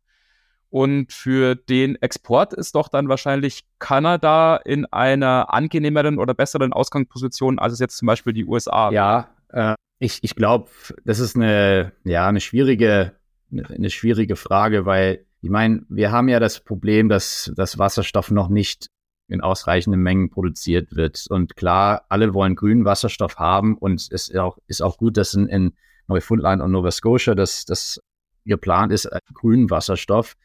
Und 0.71 1.13
für 1.13 1.55
den 1.55 1.95
Export 2.03 2.53
ist 2.53 2.75
doch 2.75 2.89
dann 2.89 3.09
wahrscheinlich 3.09 3.65
Kanada 3.79 4.57
in 4.57 4.87
einer 4.87 5.55
angenehmeren 5.55 6.19
oder 6.19 6.35
besseren 6.35 6.73
Ausgangsposition 6.73 7.59
als 7.61 7.75
es 7.75 7.79
jetzt 7.79 7.97
zum 7.97 8.07
Beispiel 8.07 8.33
die 8.33 8.45
USA. 8.45 8.91
Ja, 8.91 9.29
äh, 9.51 9.75
ich, 10.01 10.19
ich 10.23 10.35
glaube, 10.35 10.69
das 11.05 11.21
ist 11.21 11.37
eine, 11.37 11.93
ja, 12.03 12.27
eine 12.27 12.41
schwierige, 12.41 13.13
eine 13.53 13.91
schwierige 13.91 14.35
Frage, 14.35 14.85
weil 14.85 15.25
ich 15.43 15.51
meine, 15.51 15.83
wir 15.89 16.11
haben 16.11 16.29
ja 16.29 16.41
das 16.41 16.61
Problem, 16.61 17.09
dass 17.09 17.53
das 17.55 17.79
Wasserstoff 17.79 18.31
noch 18.31 18.49
nicht 18.49 18.89
in 19.29 19.41
ausreichenden 19.41 20.03
Mengen 20.03 20.31
produziert 20.31 20.95
wird. 20.97 21.25
Und 21.29 21.57
klar, 21.57 22.05
alle 22.09 22.35
wollen 22.35 22.57
grünen 22.57 22.85
Wasserstoff 22.85 23.39
haben 23.39 23.77
und 23.79 24.01
es 24.01 24.09
ist 24.09 24.37
auch, 24.37 24.59
ist 24.67 24.83
auch 24.83 24.99
gut, 24.99 25.17
dass 25.17 25.35
in, 25.35 25.49
in 25.49 25.73
Neufundland 26.07 26.63
und 26.63 26.73
Nova 26.73 26.91
Scotia 26.91 27.35
das, 27.35 27.65
das 27.65 28.01
geplant 28.45 28.93
ist, 28.93 29.07
äh, 29.07 29.19
grünen 29.33 29.71
Wasserstoff. 29.71 30.37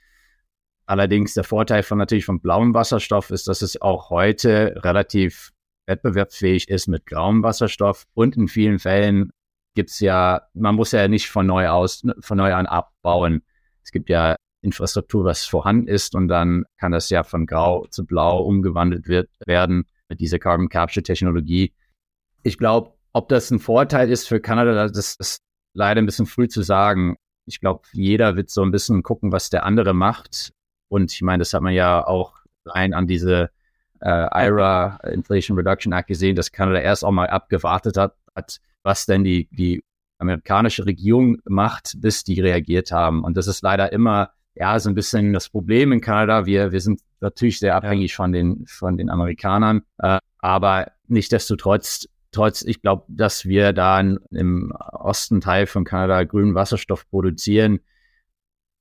Allerdings 0.86 1.34
der 1.34 1.44
Vorteil 1.44 1.84
von 1.84 1.98
natürlich 1.98 2.26
vom 2.26 2.42
blauen 2.42 2.74
Wasserstoff 2.74 3.30
ist, 3.30 3.48
dass 3.48 3.62
es 3.62 3.82
auch 3.82 4.10
heute 4.10 4.74
relativ 4.84 5.52
wettbewerbsfähig 5.86 6.70
ist 6.70 6.88
mit 6.88 7.06
grauem 7.06 7.44
Wasserstoff 7.44 8.06
und 8.14 8.38
in 8.38 8.48
vielen 8.48 8.80
Fällen 8.80 9.32
gibt 9.76 9.92
es 9.92 10.00
ja, 10.00 10.42
man 10.54 10.76
muss 10.76 10.92
ja 10.92 11.08
nicht 11.08 11.30
von 11.30 11.46
neu 11.46 11.68
aus, 11.70 12.04
von 12.22 12.38
neu 12.38 12.54
an 12.54 12.66
abbauen. 12.66 13.44
Es 13.84 13.92
gibt 13.92 14.10
ja 14.10 14.36
Infrastruktur, 14.62 15.24
was 15.24 15.46
vorhanden 15.46 15.88
ist 15.88 16.16
und 16.16 16.28
dann 16.28 16.66
kann 16.78 16.92
das 16.92 17.10
ja 17.10 17.24
von 17.24 17.46
grau 17.46 17.88
zu 17.90 18.06
blau 18.06 18.42
umgewandelt 18.44 19.08
wird, 19.08 19.30
werden 19.46 19.86
mit 20.10 20.20
dieser 20.20 20.40
Carbon 20.40 20.70
Capture 20.70 21.04
Technologie. 21.04 21.74
Ich 22.44 22.58
glaube, 22.58 22.94
ob 23.14 23.30
das 23.30 23.52
ein 23.52 23.60
Vorteil 23.60 24.10
ist 24.10 24.28
für 24.28 24.40
Kanada, 24.40 24.88
das 24.88 25.16
ist 25.16 25.42
leider 25.74 26.02
ein 26.02 26.06
bisschen 26.06 26.26
früh 26.26 26.48
zu 26.48 26.62
sagen. 26.62 27.16
Ich 27.46 27.60
glaube, 27.60 27.82
jeder 27.94 28.36
wird 28.36 28.50
so 28.50 28.62
ein 28.62 28.72
bisschen 28.72 29.04
gucken, 29.04 29.32
was 29.32 29.50
der 29.50 29.66
andere 29.66 29.94
macht. 29.94 30.52
Und 30.90 31.14
ich 31.14 31.22
meine, 31.22 31.42
das 31.42 31.54
hat 31.54 31.62
man 31.62 31.74
ja 31.74 32.06
auch 32.06 32.34
rein 32.66 32.94
an 32.94 33.08
diese 33.08 33.50
äh, 34.02 34.46
IRA, 34.48 35.00
Inflation 35.12 35.58
Reduction 35.58 35.94
Act 35.94 36.08
gesehen, 36.08 36.36
dass 36.36 36.52
Kanada 36.52 36.80
erst 36.80 37.04
auch 37.04 37.12
mal 37.12 37.28
abgewartet 37.28 37.98
hat, 37.98 38.16
hat 38.36 38.60
was 38.84 39.06
denn 39.06 39.24
die, 39.24 39.48
die 39.52 39.84
amerikanische 40.20 40.86
Regierung 40.86 41.38
macht, 41.46 41.94
bis 41.98 42.24
die 42.24 42.40
reagiert 42.40 42.92
haben. 42.92 43.24
Und 43.24 43.38
das 43.38 43.48
ist 43.48 43.62
leider 43.62 43.92
immer 43.92 44.32
ja, 44.60 44.78
so 44.78 44.90
ein 44.90 44.96
bisschen 44.96 45.32
das 45.32 45.50
Problem 45.50 45.94
in 45.94 46.02
Kanada. 46.02 46.46
Wir, 46.46 46.74
wir 46.74 46.82
sind 46.82 47.00
natürlich 47.22 47.60
sehr 47.60 47.76
abhängig 47.76 48.14
von 48.14 48.34
den, 48.34 48.66
von 48.68 48.98
den 48.98 49.10
Amerikanern, 49.10 49.84
äh, 50.00 50.20
aber 50.38 50.92
nichtdestotrotz, 51.08 52.08
trotz, 52.32 52.62
ich 52.62 52.82
glaube, 52.82 53.06
dass 53.08 53.46
wir 53.46 53.72
da 53.72 54.00
im 54.00 54.74
Osten 54.92 55.40
Teil 55.40 55.66
von 55.66 55.86
Kanada 55.86 56.24
grünen 56.26 56.56
Wasserstoff 56.56 57.10
produzieren, 57.10 57.80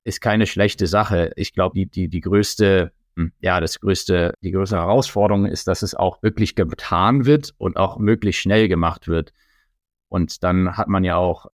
ist 0.02 0.20
keine 0.20 0.46
schlechte 0.46 0.88
Sache. 0.88 1.32
Ich 1.36 1.54
glaube, 1.54 1.74
die, 1.74 1.86
die, 1.86 2.08
die 2.08 2.20
größte, 2.20 2.92
hm, 3.16 3.32
ja, 3.40 3.60
das 3.60 3.78
größte, 3.78 4.34
die 4.42 4.50
größte 4.50 4.76
Herausforderung 4.76 5.46
ist, 5.46 5.68
dass 5.68 5.82
es 5.82 5.94
auch 5.94 6.22
wirklich 6.24 6.56
getan 6.56 7.24
wird 7.24 7.54
und 7.56 7.76
auch 7.76 7.98
möglichst 7.98 8.42
schnell 8.42 8.66
gemacht 8.66 9.06
wird. 9.06 9.32
Und 10.08 10.42
dann 10.42 10.76
hat 10.76 10.88
man 10.88 11.04
ja 11.04 11.16
auch 11.16 11.46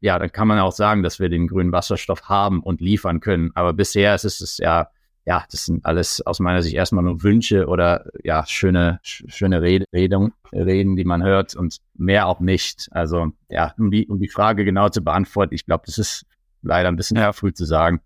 ja, 0.00 0.18
dann 0.18 0.32
kann 0.32 0.48
man 0.48 0.58
auch 0.58 0.72
sagen, 0.72 1.02
dass 1.02 1.20
wir 1.20 1.28
den 1.28 1.46
grünen 1.46 1.72
Wasserstoff 1.72 2.28
haben 2.28 2.62
und 2.62 2.80
liefern 2.80 3.20
können. 3.20 3.50
Aber 3.54 3.72
bisher 3.72 4.14
ist 4.14 4.24
es 4.24 4.58
ja, 4.58 4.88
ja, 5.26 5.44
das 5.50 5.66
sind 5.66 5.84
alles 5.84 6.22
aus 6.26 6.40
meiner 6.40 6.62
Sicht 6.62 6.74
erstmal 6.74 7.04
nur 7.04 7.22
Wünsche 7.22 7.66
oder 7.66 8.06
ja, 8.24 8.44
schöne, 8.46 8.98
schöne 9.02 9.60
Rede, 9.60 9.84
Redung, 9.92 10.32
Reden, 10.52 10.96
die 10.96 11.04
man 11.04 11.22
hört 11.22 11.54
und 11.54 11.76
mehr 11.94 12.26
auch 12.26 12.40
nicht. 12.40 12.88
Also 12.92 13.32
ja, 13.50 13.74
um 13.78 13.90
die, 13.90 14.08
um 14.08 14.18
die 14.18 14.28
Frage 14.28 14.64
genau 14.64 14.88
zu 14.88 15.02
beantworten, 15.02 15.54
ich 15.54 15.66
glaube, 15.66 15.84
das 15.86 15.98
ist 15.98 16.24
leider 16.62 16.88
ein 16.88 16.96
bisschen 16.96 17.18
ja. 17.18 17.32
früh 17.32 17.52
zu 17.52 17.66
sagen. 17.66 18.00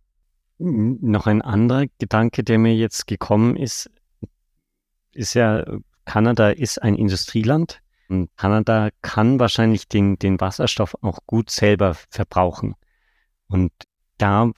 Noch 0.58 1.26
ein 1.26 1.42
anderer 1.42 1.86
Gedanke, 1.98 2.42
der 2.42 2.58
mir 2.58 2.74
jetzt 2.74 3.06
gekommen 3.06 3.56
ist, 3.56 3.90
ist 5.12 5.34
ja, 5.34 5.64
Kanada 6.04 6.50
ist 6.50 6.82
ein 6.82 6.96
Industrieland 6.96 7.80
Kanada 8.36 8.90
kann 9.02 9.40
wahrscheinlich 9.40 9.88
den, 9.88 10.18
den 10.18 10.40
Wasserstoff 10.40 10.96
auch 11.02 11.18
gut 11.26 11.50
selber 11.50 11.94
verbrauchen. 12.10 12.74
Und 13.48 13.72
da 14.18 14.50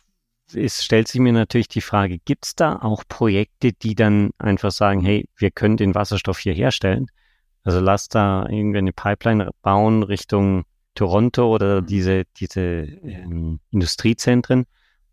ist, 0.53 0.85
stellt 0.85 1.09
sich 1.09 1.21
mir 1.21 1.33
natürlich 1.33 1.69
die 1.69 1.81
Frage, 1.81 2.19
gibt 2.19 2.47
es 2.47 2.55
da 2.55 2.77
auch 2.77 3.05
Projekte, 3.09 3.73
die 3.73 3.95
dann 3.95 4.31
einfach 4.39 4.71
sagen, 4.71 5.01
hey, 5.01 5.29
wir 5.37 5.51
können 5.51 5.77
den 5.77 5.95
Wasserstoff 5.95 6.39
hier 6.39 6.55
herstellen? 6.55 7.07
Also 7.65 7.81
lass 7.81 8.09
da 8.09 8.47
irgendwie 8.49 8.79
eine 8.79 8.93
Pipeline 8.93 9.51
bauen 9.63 10.03
Richtung 10.03 10.65
Toronto 10.95 11.53
oder 11.53 11.83
mhm. 11.83 11.87
diese, 11.87 12.25
diese 12.37 12.61
ähm, 12.61 13.61
Industriezentren 13.71 14.67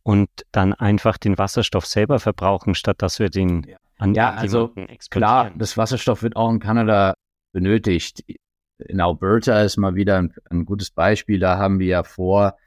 und 0.03 0.29
dann 0.51 0.73
einfach 0.73 1.17
den 1.17 1.37
Wasserstoff 1.37 1.85
selber 1.85 2.19
verbrauchen, 2.19 2.75
statt 2.75 3.01
dass 3.01 3.19
wir 3.19 3.29
den 3.29 3.65
an 3.97 4.15
ja, 4.15 4.33
also 4.33 4.73
klar, 5.09 5.51
das 5.55 5.77
Wasserstoff 5.77 6.23
wird 6.23 6.35
auch 6.35 6.49
in 6.49 6.59
Kanada 6.59 7.13
benötigt. 7.53 8.23
In 8.79 8.99
Alberta 8.99 9.61
ist 9.61 9.77
mal 9.77 9.95
wieder 9.95 10.17
ein, 10.17 10.33
ein 10.49 10.65
gutes 10.65 10.91
Beispiel. 10.91 11.39
Da 11.39 11.57
haben 11.57 11.79
wir 11.79 11.87
ja 11.87 12.03
vor, 12.03 12.57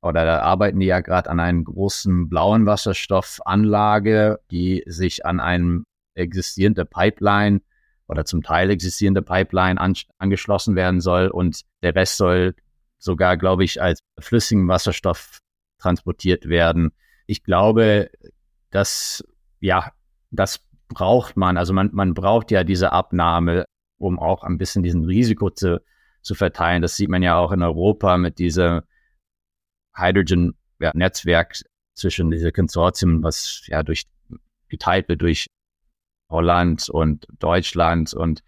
oder 0.00 0.24
da 0.24 0.40
arbeiten 0.40 0.78
die 0.78 0.86
ja 0.86 1.00
gerade 1.00 1.30
an 1.30 1.40
einer 1.40 1.62
großen 1.62 2.28
blauen 2.28 2.66
Wasserstoffanlage, 2.66 4.38
die 4.50 4.84
sich 4.86 5.26
an 5.26 5.40
einem 5.40 5.86
existierende 6.14 6.84
Pipeline 6.84 7.62
oder 8.06 8.24
zum 8.24 8.42
Teil 8.42 8.70
existierende 8.70 9.22
Pipeline 9.22 9.80
an, 9.80 9.94
angeschlossen 10.18 10.76
werden 10.76 11.00
soll 11.00 11.28
und 11.28 11.62
der 11.82 11.94
Rest 11.94 12.18
soll 12.18 12.54
sogar, 12.98 13.36
glaube 13.36 13.64
ich, 13.64 13.82
als 13.82 14.00
flüssigen 14.20 14.68
Wasserstoff 14.68 15.38
transportiert 15.80 16.48
werden. 16.48 16.92
Ich 17.26 17.42
glaube, 17.42 18.10
dass, 18.70 19.24
ja, 19.60 19.92
das 20.30 20.60
braucht 20.88 21.36
man. 21.36 21.56
Also 21.56 21.72
man, 21.72 21.90
man 21.92 22.14
braucht 22.14 22.50
ja 22.50 22.64
diese 22.64 22.92
Abnahme 22.92 23.64
um 23.98 24.18
auch 24.18 24.42
ein 24.44 24.58
bisschen 24.58 24.82
diesen 24.82 25.04
Risiko 25.04 25.50
zu, 25.50 25.82
zu 26.22 26.34
verteilen. 26.34 26.82
Das 26.82 26.96
sieht 26.96 27.08
man 27.08 27.22
ja 27.22 27.36
auch 27.36 27.52
in 27.52 27.62
Europa 27.62 28.16
mit 28.16 28.38
diesem 28.38 28.82
Hydrogen-Netzwerk 29.96 31.56
zwischen 31.94 32.30
diese 32.30 32.52
Konsortien, 32.52 33.22
was 33.22 33.62
ja 33.66 33.82
durch 33.82 34.04
geteilt 34.68 35.08
wird 35.08 35.22
durch 35.22 35.46
Holland 36.30 36.88
und 36.88 37.26
Deutschland 37.38 38.12
und 38.12 38.42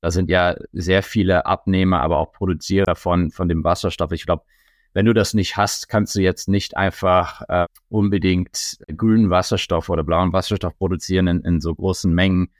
da 0.00 0.10
sind 0.10 0.30
ja 0.30 0.56
sehr 0.72 1.02
viele 1.02 1.46
Abnehmer, 1.46 2.00
aber 2.00 2.18
auch 2.18 2.32
Produzierer 2.32 2.94
von, 2.94 3.30
von 3.30 3.48
dem 3.48 3.64
Wasserstoff. 3.64 4.12
Ich 4.12 4.26
glaube, 4.26 4.44
wenn 4.92 5.06
du 5.06 5.12
das 5.12 5.34
nicht 5.34 5.56
hast, 5.56 5.88
kannst 5.88 6.14
du 6.14 6.20
jetzt 6.20 6.48
nicht 6.48 6.76
einfach 6.76 7.42
äh, 7.48 7.66
unbedingt 7.88 8.78
grünen 8.96 9.30
Wasserstoff 9.30 9.88
oder 9.88 10.04
blauen 10.04 10.32
Wasserstoff 10.32 10.76
produzieren 10.78 11.26
in, 11.26 11.40
in 11.42 11.60
so 11.60 11.74
großen 11.74 12.12
Mengen 12.12 12.50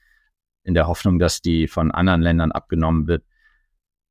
in 0.69 0.75
der 0.75 0.87
Hoffnung, 0.87 1.19
dass 1.19 1.41
die 1.41 1.67
von 1.67 1.91
anderen 1.91 2.21
Ländern 2.21 2.53
abgenommen 2.53 3.07
wird. 3.09 3.25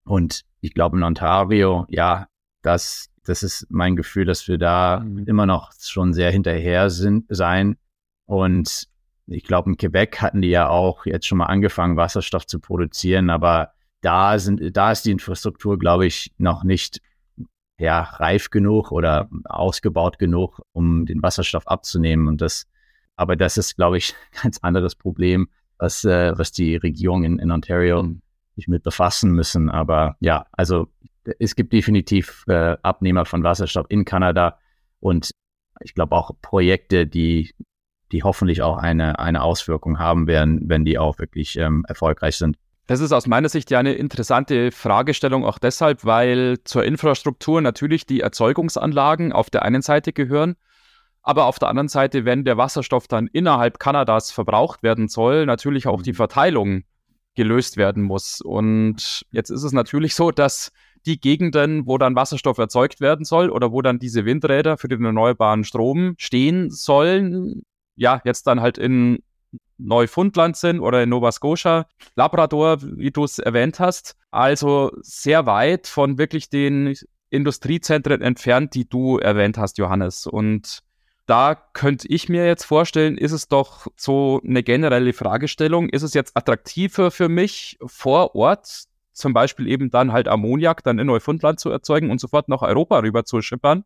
Und 0.05 0.41
ich 0.59 0.73
glaube, 0.73 0.97
in 0.97 1.03
Ontario, 1.03 1.85
ja, 1.87 2.27
das, 2.63 3.09
das 3.23 3.43
ist 3.43 3.67
mein 3.69 3.95
Gefühl, 3.95 4.25
dass 4.25 4.47
wir 4.47 4.57
da 4.57 5.01
mhm. 5.01 5.25
immer 5.27 5.45
noch 5.45 5.71
schon 5.79 6.13
sehr 6.13 6.31
hinterher 6.31 6.89
sind, 6.89 7.25
sein. 7.29 7.77
Und 8.25 8.87
ich 9.27 9.43
glaube, 9.43 9.69
in 9.69 9.77
Quebec 9.77 10.19
hatten 10.19 10.41
die 10.41 10.49
ja 10.49 10.67
auch 10.67 11.05
jetzt 11.05 11.27
schon 11.27 11.37
mal 11.37 11.45
angefangen, 11.45 11.95
Wasserstoff 11.95 12.47
zu 12.47 12.59
produzieren, 12.59 13.29
aber 13.29 13.73
da 14.01 14.39
sind, 14.39 14.75
da 14.75 14.91
ist 14.91 15.05
die 15.05 15.11
Infrastruktur, 15.11 15.77
glaube 15.77 16.07
ich, 16.07 16.33
noch 16.39 16.63
nicht 16.63 17.01
ja, 17.79 18.01
reif 18.01 18.49
genug 18.49 18.91
oder 18.91 19.29
ausgebaut 19.45 20.17
genug, 20.17 20.61
um 20.71 21.05
den 21.05 21.21
Wasserstoff 21.21 21.67
abzunehmen. 21.67 22.27
Und 22.27 22.41
das, 22.41 22.65
aber 23.15 23.35
das 23.35 23.57
ist, 23.57 23.75
glaube 23.75 23.99
ich, 23.99 24.15
ein 24.31 24.41
ganz 24.43 24.57
anderes 24.63 24.95
Problem 24.95 25.49
was, 25.77 26.03
äh, 26.03 26.37
was 26.37 26.51
die 26.51 26.75
Regierung 26.75 27.23
in, 27.23 27.39
in 27.39 27.51
Ontario 27.51 28.03
mhm. 28.03 28.21
sich 28.55 28.67
mit 28.67 28.83
befassen 28.83 29.31
müssen. 29.31 29.69
Aber 29.69 30.15
ja, 30.19 30.45
also 30.51 30.87
es 31.39 31.55
gibt 31.55 31.73
definitiv 31.73 32.43
äh, 32.47 32.77
Abnehmer 32.81 33.25
von 33.25 33.43
Wasserstoff 33.43 33.85
in 33.89 34.05
Kanada 34.05 34.57
und 34.99 35.31
ich 35.81 35.93
glaube 35.93 36.15
auch 36.15 36.31
Projekte, 36.41 37.05
die, 37.05 37.53
die 38.11 38.23
hoffentlich 38.23 38.61
auch 38.61 38.77
eine, 38.77 39.19
eine 39.19 39.43
Auswirkung 39.43 39.99
haben 39.99 40.27
werden, 40.27 40.61
wenn 40.63 40.85
die 40.85 40.97
auch 40.97 41.19
wirklich 41.19 41.57
ähm, 41.57 41.85
erfolgreich 41.87 42.37
sind. 42.37 42.57
Das 42.87 43.01
ist 43.01 43.11
aus 43.11 43.27
meiner 43.27 43.49
Sicht 43.49 43.69
ja 43.69 43.79
eine 43.79 43.93
interessante 43.93 44.71
Fragestellung, 44.71 45.43
auch 45.43 45.59
deshalb, 45.59 46.05
weil 46.05 46.57
zur 46.63 46.85
Infrastruktur 46.85 47.61
natürlich 47.61 48.05
die 48.05 48.21
Erzeugungsanlagen 48.21 49.33
auf 49.33 49.49
der 49.49 49.63
einen 49.63 49.81
Seite 49.81 50.13
gehören, 50.13 50.55
aber 51.27 51.45
auf 51.45 51.59
der 51.59 51.67
anderen 51.67 51.89
Seite, 51.89 52.23
wenn 52.23 52.45
der 52.45 52.55
Wasserstoff 52.55 53.09
dann 53.09 53.27
innerhalb 53.27 53.79
Kanadas 53.79 54.31
verbraucht 54.31 54.81
werden 54.81 55.09
soll, 55.09 55.45
natürlich 55.45 55.85
auch 55.85 56.01
die 56.01 56.13
mhm. 56.13 56.15
Verteilung 56.15 56.83
gelöst 57.35 57.75
werden 57.75 58.01
muss. 58.01 58.39
Und 58.39 59.25
jetzt 59.31 59.49
ist 59.49 59.63
es 59.63 59.73
natürlich 59.73 60.15
so, 60.15 60.31
dass 60.31 60.71
die 61.05 61.19
Gegenden, 61.19 61.85
wo 61.85 61.97
dann 61.97 62.15
Wasserstoff 62.15 62.57
erzeugt 62.59 63.01
werden 63.01 63.25
soll 63.25 63.49
oder 63.49 63.73
wo 63.73 63.81
dann 63.81 63.99
diese 63.99 64.23
Windräder 64.23 64.77
für 64.77 64.87
den 64.87 65.03
erneuerbaren 65.03 65.65
Strom 65.65 66.15
stehen 66.17 66.69
sollen, 66.69 67.63
ja, 67.97 68.21
jetzt 68.23 68.47
dann 68.47 68.61
halt 68.61 68.77
in 68.77 69.19
Neufundland 69.77 70.55
sind 70.55 70.79
oder 70.79 71.03
in 71.03 71.09
Nova 71.09 71.33
Scotia, 71.33 71.87
Labrador, 72.15 72.81
wie 72.81 73.11
du 73.11 73.25
es 73.25 73.37
erwähnt 73.37 73.81
hast. 73.81 74.15
Also 74.31 74.91
sehr 75.01 75.45
weit 75.45 75.87
von 75.87 76.17
wirklich 76.17 76.49
den 76.49 76.95
Industriezentren 77.29 78.21
entfernt, 78.21 78.75
die 78.75 78.87
du 78.87 79.17
erwähnt 79.17 79.57
hast, 79.57 79.77
Johannes. 79.77 80.25
Und 80.25 80.86
da 81.27 81.55
könnte 81.73 82.07
ich 82.07 82.29
mir 82.29 82.47
jetzt 82.47 82.63
vorstellen, 82.63 83.17
ist 83.17 83.33
es 83.33 83.47
doch 83.47 83.87
so 83.95 84.41
eine 84.43 84.63
generelle 84.63 85.13
Fragestellung, 85.13 85.89
ist 85.89 86.03
es 86.03 86.13
jetzt 86.13 86.35
attraktiver 86.35 87.11
für 87.11 87.29
mich 87.29 87.77
vor 87.85 88.33
Ort, 88.33 88.85
zum 89.11 89.33
Beispiel 89.33 89.67
eben 89.67 89.89
dann 89.91 90.13
halt 90.13 90.27
Ammoniak 90.27 90.83
dann 90.83 90.99
in 90.99 91.07
Neufundland 91.07 91.59
zu 91.59 91.69
erzeugen 91.69 92.11
und 92.11 92.19
sofort 92.19 92.47
nach 92.49 92.61
Europa 92.61 92.99
rüber 92.99 93.25
zu 93.25 93.41
schippern, 93.41 93.83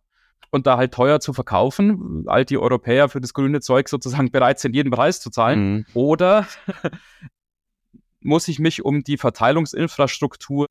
und 0.52 0.68
da 0.68 0.78
halt 0.78 0.94
teuer 0.94 1.20
zu 1.20 1.34
verkaufen, 1.34 2.26
weil 2.26 2.46
die 2.46 2.58
Europäer 2.58 3.10
für 3.10 3.22
das 3.22 3.34
grüne 3.34 3.62
Zeug 3.62 3.88
sozusagen 3.90 4.32
bereit 4.32 4.60
sind, 4.60 4.76
jeden 4.76 4.92
Preis 4.92 5.22
zu 5.22 5.30
zahlen. 5.30 5.74
Mhm. 5.74 5.86
Oder 5.94 6.46
muss 8.20 8.48
ich 8.48 8.60
mich 8.60 8.84
um 8.84 9.04
die 9.04 9.18
Verteilungsinfrastruktur 9.18 10.68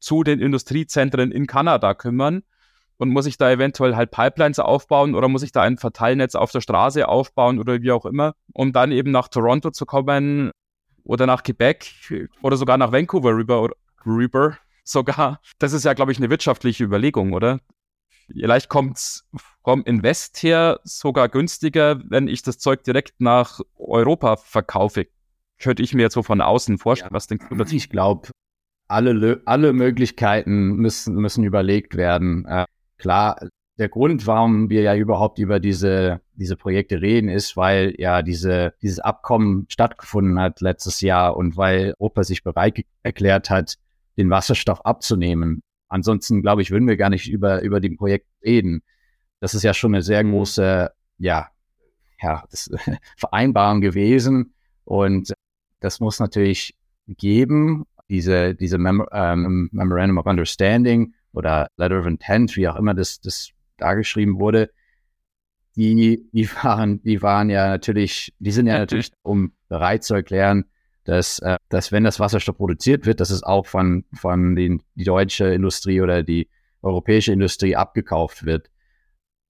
zu 0.00 0.24
den 0.24 0.40
Industriezentren 0.40 1.30
in 1.30 1.46
Kanada 1.46 1.94
kümmern 1.94 2.42
und 2.98 3.10
muss 3.10 3.26
ich 3.26 3.38
da 3.38 3.50
eventuell 3.50 3.96
halt 3.96 4.10
Pipelines 4.10 4.58
aufbauen 4.58 5.14
oder 5.14 5.28
muss 5.28 5.42
ich 5.42 5.52
da 5.52 5.62
ein 5.62 5.78
Verteilnetz 5.78 6.34
auf 6.34 6.52
der 6.52 6.60
Straße 6.60 7.08
aufbauen 7.08 7.58
oder 7.58 7.80
wie 7.80 7.92
auch 7.92 8.04
immer, 8.04 8.34
um 8.52 8.72
dann 8.72 8.92
eben 8.92 9.10
nach 9.10 9.28
Toronto 9.28 9.70
zu 9.70 9.86
kommen 9.86 10.50
oder 11.04 11.26
nach 11.26 11.42
Quebec 11.42 11.90
oder 12.42 12.56
sogar 12.56 12.76
nach 12.76 12.92
Vancouver 12.92 13.30
rüber, 13.30 13.70
rüber 14.04 14.58
sogar. 14.84 15.40
Das 15.58 15.72
ist 15.72 15.84
ja, 15.84 15.94
glaube 15.94 16.12
ich, 16.12 16.18
eine 16.18 16.30
wirtschaftliche 16.30 16.84
Überlegung, 16.84 17.32
oder? 17.32 17.60
Vielleicht 18.30 18.68
kommt 18.68 19.24
vom 19.64 19.84
Invest 19.84 20.42
her 20.42 20.80
sogar 20.84 21.28
günstiger, 21.28 22.02
wenn 22.04 22.28
ich 22.28 22.42
das 22.42 22.58
Zeug 22.58 22.84
direkt 22.84 23.20
nach 23.20 23.60
Europa 23.76 24.36
verkaufe. 24.36 25.06
Könnte 25.58 25.82
ich 25.82 25.94
mir 25.94 26.02
jetzt 26.02 26.14
so 26.14 26.22
von 26.22 26.40
außen 26.40 26.78
vorstellen. 26.78 27.10
Ja. 27.10 27.14
Was 27.16 27.26
denkst 27.26 27.46
du 27.48 27.54
dazu? 27.54 27.74
Ich 27.74 27.88
glaube, 27.88 28.28
alle, 28.86 29.42
alle 29.44 29.72
Möglichkeiten 29.72 30.76
müssen, 30.76 31.14
müssen 31.16 31.44
überlegt 31.44 31.96
werden. 31.96 32.46
Klar, 32.98 33.38
der 33.78 33.88
Grund, 33.88 34.26
warum 34.26 34.70
wir 34.70 34.82
ja 34.82 34.96
überhaupt 34.96 35.38
über 35.38 35.60
diese, 35.60 36.20
diese 36.34 36.56
Projekte 36.56 37.00
reden, 37.00 37.28
ist, 37.28 37.56
weil 37.56 37.94
ja 37.96 38.22
diese, 38.22 38.74
dieses 38.82 38.98
Abkommen 38.98 39.66
stattgefunden 39.68 40.40
hat 40.40 40.60
letztes 40.60 41.00
Jahr 41.00 41.36
und 41.36 41.56
weil 41.56 41.94
Europa 41.98 42.24
sich 42.24 42.42
bereit 42.42 42.84
erklärt 43.04 43.50
hat, 43.50 43.76
den 44.16 44.30
Wasserstoff 44.30 44.84
abzunehmen. 44.84 45.62
Ansonsten, 45.88 46.42
glaube 46.42 46.62
ich, 46.62 46.72
würden 46.72 46.88
wir 46.88 46.96
gar 46.96 47.08
nicht 47.08 47.30
über, 47.30 47.62
über 47.62 47.80
die 47.80 47.90
Projekte 47.90 48.28
reden. 48.44 48.82
Das 49.40 49.54
ist 49.54 49.62
ja 49.62 49.72
schon 49.72 49.94
eine 49.94 50.02
sehr 50.02 50.24
mhm. 50.24 50.32
große, 50.32 50.90
ja, 51.18 51.48
ja, 52.20 52.44
das, 52.50 52.68
Vereinbarung 53.16 53.80
gewesen. 53.80 54.54
Und 54.84 55.32
das 55.78 56.00
muss 56.00 56.18
natürlich 56.18 56.76
geben, 57.06 57.86
diese, 58.10 58.56
diese 58.56 58.78
Mem 58.78 59.06
ähm, 59.12 59.68
Memorandum 59.70 60.18
of 60.18 60.26
Understanding 60.26 61.14
oder 61.38 61.68
Letter 61.76 62.00
of 62.00 62.06
Intent, 62.06 62.56
wie 62.56 62.68
auch 62.68 62.76
immer 62.76 62.94
das, 62.94 63.20
das 63.20 63.50
dargeschrieben 63.76 64.40
wurde, 64.40 64.70
die, 65.76 66.28
die 66.32 66.48
waren, 66.62 67.00
die 67.02 67.22
waren 67.22 67.48
ja 67.48 67.68
natürlich, 67.68 68.34
die 68.40 68.50
sind 68.50 68.66
ja 68.66 68.78
natürlich, 68.78 69.12
um 69.22 69.52
bereit 69.68 70.02
zu 70.02 70.14
erklären, 70.14 70.64
dass, 71.04 71.38
äh, 71.38 71.56
dass 71.68 71.92
wenn 71.92 72.04
das 72.04 72.20
Wasserstoff 72.20 72.56
produziert 72.56 73.06
wird, 73.06 73.20
dass 73.20 73.30
es 73.30 73.44
auch 73.44 73.66
von, 73.66 74.04
von 74.12 74.56
den, 74.56 74.82
die 74.96 75.04
deutsche 75.04 75.46
Industrie 75.46 76.00
oder 76.00 76.22
die 76.22 76.50
europäische 76.82 77.32
Industrie 77.32 77.76
abgekauft 77.76 78.44
wird. 78.44 78.70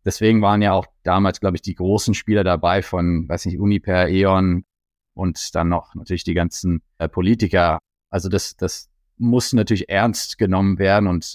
Deswegen 0.04 0.40
waren 0.42 0.62
ja 0.62 0.72
auch 0.72 0.86
damals, 1.02 1.40
glaube 1.40 1.56
ich, 1.56 1.62
die 1.62 1.74
großen 1.74 2.14
Spieler 2.14 2.44
dabei 2.44 2.82
von, 2.82 3.28
weiß 3.28 3.46
nicht, 3.46 3.58
Uniper, 3.58 4.08
E.ON 4.08 4.64
und 5.14 5.54
dann 5.54 5.68
noch 5.68 5.94
natürlich 5.94 6.24
die 6.24 6.34
ganzen 6.34 6.82
äh, 6.98 7.08
Politiker. 7.08 7.78
Also 8.10 8.28
das, 8.28 8.56
das 8.56 8.88
muss 9.16 9.52
natürlich 9.52 9.88
ernst 9.88 10.38
genommen 10.38 10.78
werden 10.78 11.08
und 11.08 11.34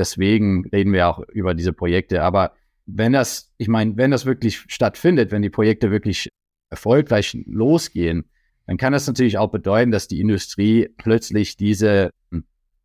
deswegen 0.00 0.66
reden 0.70 0.92
wir 0.92 1.08
auch 1.08 1.20
über 1.28 1.54
diese 1.54 1.72
Projekte. 1.72 2.22
Aber 2.22 2.54
wenn 2.86 3.12
das, 3.12 3.52
ich 3.58 3.68
meine, 3.68 3.96
wenn 3.96 4.10
das 4.10 4.26
wirklich 4.26 4.64
stattfindet, 4.66 5.30
wenn 5.30 5.42
die 5.42 5.50
Projekte 5.50 5.90
wirklich 5.90 6.28
erfolgreich 6.70 7.36
losgehen, 7.46 8.30
dann 8.66 8.76
kann 8.76 8.92
das 8.92 9.06
natürlich 9.06 9.38
auch 9.38 9.50
bedeuten, 9.50 9.90
dass 9.90 10.08
die 10.08 10.20
Industrie 10.20 10.88
plötzlich 10.96 11.56
diese 11.56 12.10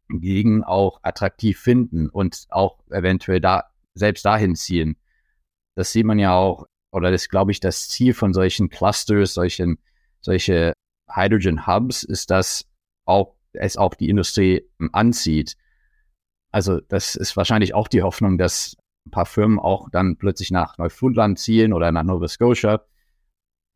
Gegend 0.10 0.65
auch 0.65 1.00
attraktiv 1.03 1.60
finden 1.60 2.10
und 2.10 2.45
auch 2.50 2.79
eventuell 2.91 3.41
da 3.41 3.65
selbst 3.95 4.25
dahin 4.25 4.55
ziehen. 4.55 4.98
Das 5.75 5.91
sieht 5.91 6.05
man 6.05 6.19
ja 6.19 6.36
auch, 6.36 6.65
oder 6.91 7.12
das 7.12 7.29
glaube 7.29 7.51
ich, 7.51 7.59
das 7.59 7.87
Ziel 7.87 8.13
von 8.13 8.33
solchen 8.33 8.70
Clusters, 8.70 9.33
solchen, 9.33 9.79
solche 10.22 10.74
Hydrogen 11.09 11.66
Hubs, 11.66 12.03
ist, 12.03 12.29
dass 12.29 12.66
auch 13.05 13.35
es 13.53 13.77
auch 13.77 13.94
die 13.94 14.09
Industrie 14.09 14.63
anzieht. 14.92 15.55
Also 16.55 16.79
das 16.79 17.15
ist 17.15 17.35
wahrscheinlich 17.35 17.74
auch 17.74 17.89
die 17.89 18.01
Hoffnung, 18.01 18.37
dass 18.37 18.77
ein 19.05 19.11
paar 19.11 19.25
Firmen 19.25 19.59
auch 19.59 19.89
dann 19.89 20.15
plötzlich 20.15 20.51
nach 20.51 20.77
Neufundland 20.77 21.37
ziehen 21.37 21.74
oder 21.74 21.91
nach 21.91 22.03
Nova 22.03 22.29
Scotia 22.29 22.81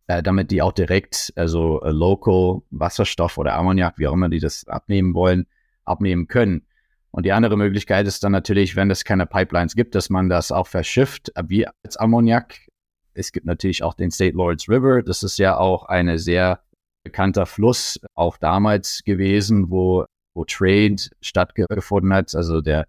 äh, 0.07 0.23
damit 0.23 0.49
die 0.49 0.61
auch 0.61 0.71
direkt, 0.71 1.33
also 1.35 1.81
äh, 1.81 1.91
Local 1.91 2.61
Wasserstoff 2.71 3.37
oder 3.37 3.53
Ammoniak, 3.55 3.99
wie 3.99 4.07
auch 4.07 4.13
immer 4.13 4.29
die 4.29 4.39
das 4.39 4.65
abnehmen 4.65 5.13
wollen, 5.13 5.45
abnehmen 5.83 6.29
können. 6.29 6.65
Und 7.11 7.25
die 7.25 7.33
andere 7.33 7.57
Möglichkeit 7.57 8.07
ist 8.07 8.23
dann 8.23 8.31
natürlich, 8.31 8.77
wenn 8.77 8.89
es 8.89 9.03
keine 9.03 9.25
Pipelines 9.25 9.75
gibt, 9.75 9.93
dass 9.93 10.09
man 10.09 10.29
das 10.29 10.53
auch 10.53 10.67
verschifft, 10.67 11.33
äh, 11.35 11.43
wie 11.47 11.67
als 11.83 11.97
Ammoniak. 11.97 12.55
Es 13.13 13.33
gibt 13.33 13.45
natürlich 13.45 13.83
auch 13.83 13.93
den 13.93 14.09
St. 14.09 14.33
Lawrence 14.33 14.71
River. 14.71 15.03
Das 15.03 15.21
ist 15.21 15.37
ja 15.37 15.57
auch 15.57 15.83
eine 15.83 16.17
sehr 16.17 16.61
bekannter 17.03 17.45
Fluss, 17.45 17.99
auch 18.15 18.37
damals 18.37 19.03
gewesen, 19.03 19.69
wo, 19.69 20.05
wo 20.33 20.45
Trade 20.45 20.97
stattgefunden 21.21 22.13
hat. 22.13 22.35
Also 22.35 22.61
der, 22.61 22.85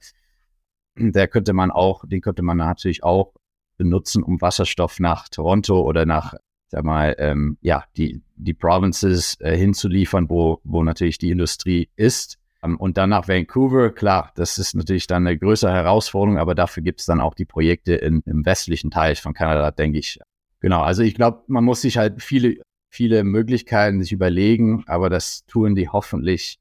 der 0.97 1.29
könnte 1.29 1.53
man 1.53 1.71
auch, 1.71 2.05
den 2.07 2.21
könnte 2.21 2.43
man 2.43 2.59
natürlich 2.59 3.03
auch 3.03 3.33
benutzen, 3.77 4.23
um 4.23 4.41
Wasserstoff 4.41 5.01
nach 5.01 5.29
Toronto 5.29 5.81
oder 5.81 6.07
nach 6.07 6.35
sag 6.71 6.85
mal, 6.85 7.17
ähm, 7.19 7.59
ja, 7.61 7.85
die, 7.97 8.23
die 8.37 8.55
Provinces 8.55 9.37
äh, 9.41 9.57
hinzuliefern, 9.57 10.31
wo, 10.31 10.61
wo 10.63 10.85
natürlich 10.85 11.19
die 11.19 11.31
Industrie 11.31 11.89
ist. 11.97 12.39
Ähm, 12.63 12.77
und 12.79 12.97
dann 12.97 13.11
nach 13.11 13.27
Vancouver, 13.27 13.91
klar, 13.91 14.33
das 14.37 14.59
ist 14.59 14.75
natürlich 14.75 15.09
dann 15.09 15.27
eine 15.27 15.37
größere 15.37 15.73
Herausforderung, 15.73 16.39
aber 16.39 16.55
dafür 16.55 16.83
gibt 16.83 17.01
es 17.01 17.07
dann 17.07 17.21
auch 17.21 17.35
die 17.35 17.45
Projekte 17.45 17.95
in, 17.95 18.23
im 18.25 18.47
westlichen 18.47 18.91
Teil 18.91 19.17
von 19.17 19.35
Kanada, 19.35 19.71
denke 19.73 19.99
ich. 19.99 20.21
Genau, 20.61 20.83
also 20.83 21.03
ich 21.03 21.15
glaube, 21.15 21.43
man 21.49 21.65
muss 21.65 21.81
sich 21.81 21.97
halt 21.99 22.23
viele, 22.23 22.59
viele 22.89 23.25
Möglichkeiten 23.25 24.01
sich 24.01 24.13
überlegen, 24.13 24.85
aber 24.87 25.11
das 25.11 25.45
tun 25.47 25.75
die 25.75 25.89
hoffentlich, 25.89 26.61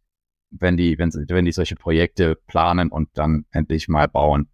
wenn 0.52 0.78
die, 0.78 0.98
wenn, 0.98 1.12
wenn 1.14 1.46
die 1.46 1.52
solche 1.52 1.76
Projekte 1.76 2.36
planen 2.48 2.90
und 2.90 3.10
dann 3.14 3.46
endlich 3.52 3.88
mal 3.88 4.08
bauen. 4.08 4.50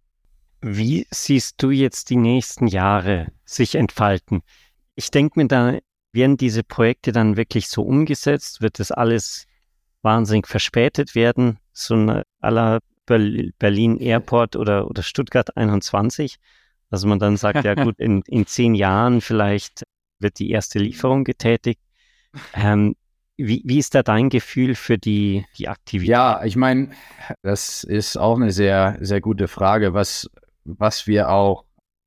Wie 0.62 1.06
siehst 1.10 1.62
du 1.62 1.70
jetzt 1.70 2.10
die 2.10 2.16
nächsten 2.16 2.66
Jahre 2.66 3.28
sich 3.44 3.74
entfalten? 3.74 4.42
ich 4.96 5.10
denke 5.10 5.38
mir 5.38 5.46
da, 5.46 5.78
werden 6.12 6.36
diese 6.36 6.64
Projekte 6.64 7.12
dann 7.12 7.36
wirklich 7.36 7.68
so 7.68 7.82
umgesetzt? 7.82 8.62
Wird 8.62 8.80
das 8.80 8.90
alles 8.90 9.46
wahnsinnig 10.02 10.48
verspätet 10.48 11.14
werden? 11.14 11.58
So 11.72 11.94
ein 11.94 12.22
aller 12.40 12.80
Berlin 13.06 13.98
Airport 13.98 14.56
oder, 14.56 14.88
oder 14.88 15.02
Stuttgart 15.02 15.56
21? 15.56 16.36
Also 16.90 17.06
man 17.06 17.18
dann 17.18 17.36
sagt, 17.36 17.64
ja 17.64 17.74
gut, 17.74 17.96
in, 17.98 18.22
in 18.26 18.46
zehn 18.46 18.74
Jahren 18.74 19.20
vielleicht 19.20 19.84
wird 20.18 20.38
die 20.38 20.50
erste 20.50 20.78
Lieferung 20.78 21.24
getätigt. 21.24 21.80
Ähm, 22.54 22.96
wie, 23.36 23.62
wie 23.64 23.78
ist 23.78 23.94
da 23.94 24.02
dein 24.02 24.28
Gefühl 24.28 24.74
für 24.74 24.98
die, 24.98 25.44
die 25.58 25.68
Aktivität? 25.68 26.10
Ja, 26.10 26.42
ich 26.44 26.56
meine, 26.56 26.90
das 27.42 27.84
ist 27.84 28.16
auch 28.16 28.36
eine 28.36 28.50
sehr, 28.50 28.96
sehr 29.00 29.20
gute 29.20 29.48
Frage. 29.48 29.94
Was, 29.94 30.30
was 30.64 31.06
wir 31.06 31.30
auch 31.30 31.64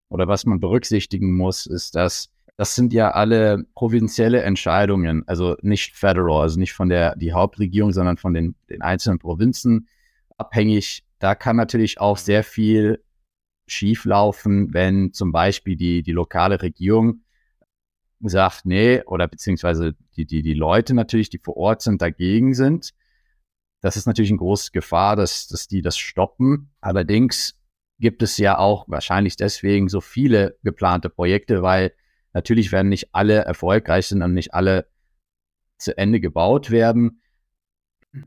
oder 0.09 0.27
was 0.27 0.45
man 0.45 0.59
berücksichtigen 0.59 1.35
muss, 1.35 1.65
ist, 1.65 1.95
dass 1.95 2.29
das 2.57 2.75
sind 2.75 2.91
ja 2.91 3.11
alle 3.11 3.63
provinzielle 3.73 4.41
Entscheidungen, 4.41 5.25
also 5.27 5.55
nicht 5.61 5.95
federal, 5.95 6.41
also 6.41 6.59
nicht 6.59 6.73
von 6.73 6.89
der 6.89 7.15
die 7.15 7.31
Hauptregierung, 7.31 7.93
sondern 7.93 8.17
von 8.17 8.33
den, 8.33 8.55
den 8.69 8.81
einzelnen 8.81 9.17
Provinzen 9.17 9.87
abhängig. 10.37 11.05
Da 11.19 11.35
kann 11.35 11.55
natürlich 11.55 12.01
auch 12.01 12.17
sehr 12.17 12.43
viel 12.43 13.01
schieflaufen, 13.67 14.73
wenn 14.73 15.13
zum 15.13 15.31
Beispiel 15.31 15.77
die, 15.77 16.03
die 16.03 16.11
lokale 16.11 16.61
Regierung 16.61 17.21
sagt, 18.21 18.65
nee, 18.65 19.01
oder 19.03 19.27
beziehungsweise 19.27 19.95
die, 20.15 20.25
die, 20.25 20.41
die 20.41 20.53
Leute 20.53 20.93
natürlich, 20.93 21.29
die 21.29 21.39
vor 21.39 21.58
Ort 21.58 21.82
sind, 21.82 22.01
dagegen 22.01 22.53
sind. 22.53 22.93
Das 23.82 23.95
ist 23.95 24.08
natürlich 24.08 24.32
eine 24.32 24.39
große 24.39 24.71
Gefahr, 24.71 25.15
dass, 25.15 25.47
dass 25.47 25.67
die 25.67 25.82
das 25.82 25.97
stoppen. 25.97 26.71
Allerdings 26.82 27.58
gibt 27.99 28.23
es 28.23 28.38
ja 28.38 28.58
auch 28.58 28.86
wahrscheinlich 28.89 29.38
deswegen 29.38 29.88
so 29.88 30.01
viele 30.01 30.58
geplante 30.63 31.10
Projekte, 31.10 31.62
weil 31.62 31.93
Natürlich 32.34 32.71
werden 32.71 32.89
nicht 32.89 33.13
alle 33.13 33.39
erfolgreich 33.39 34.08
sind 34.08 34.21
und 34.21 34.34
nicht 34.34 34.53
alle 34.53 34.88
zu 35.77 35.97
Ende 35.97 36.19
gebaut 36.19 36.71
werden. 36.71 37.21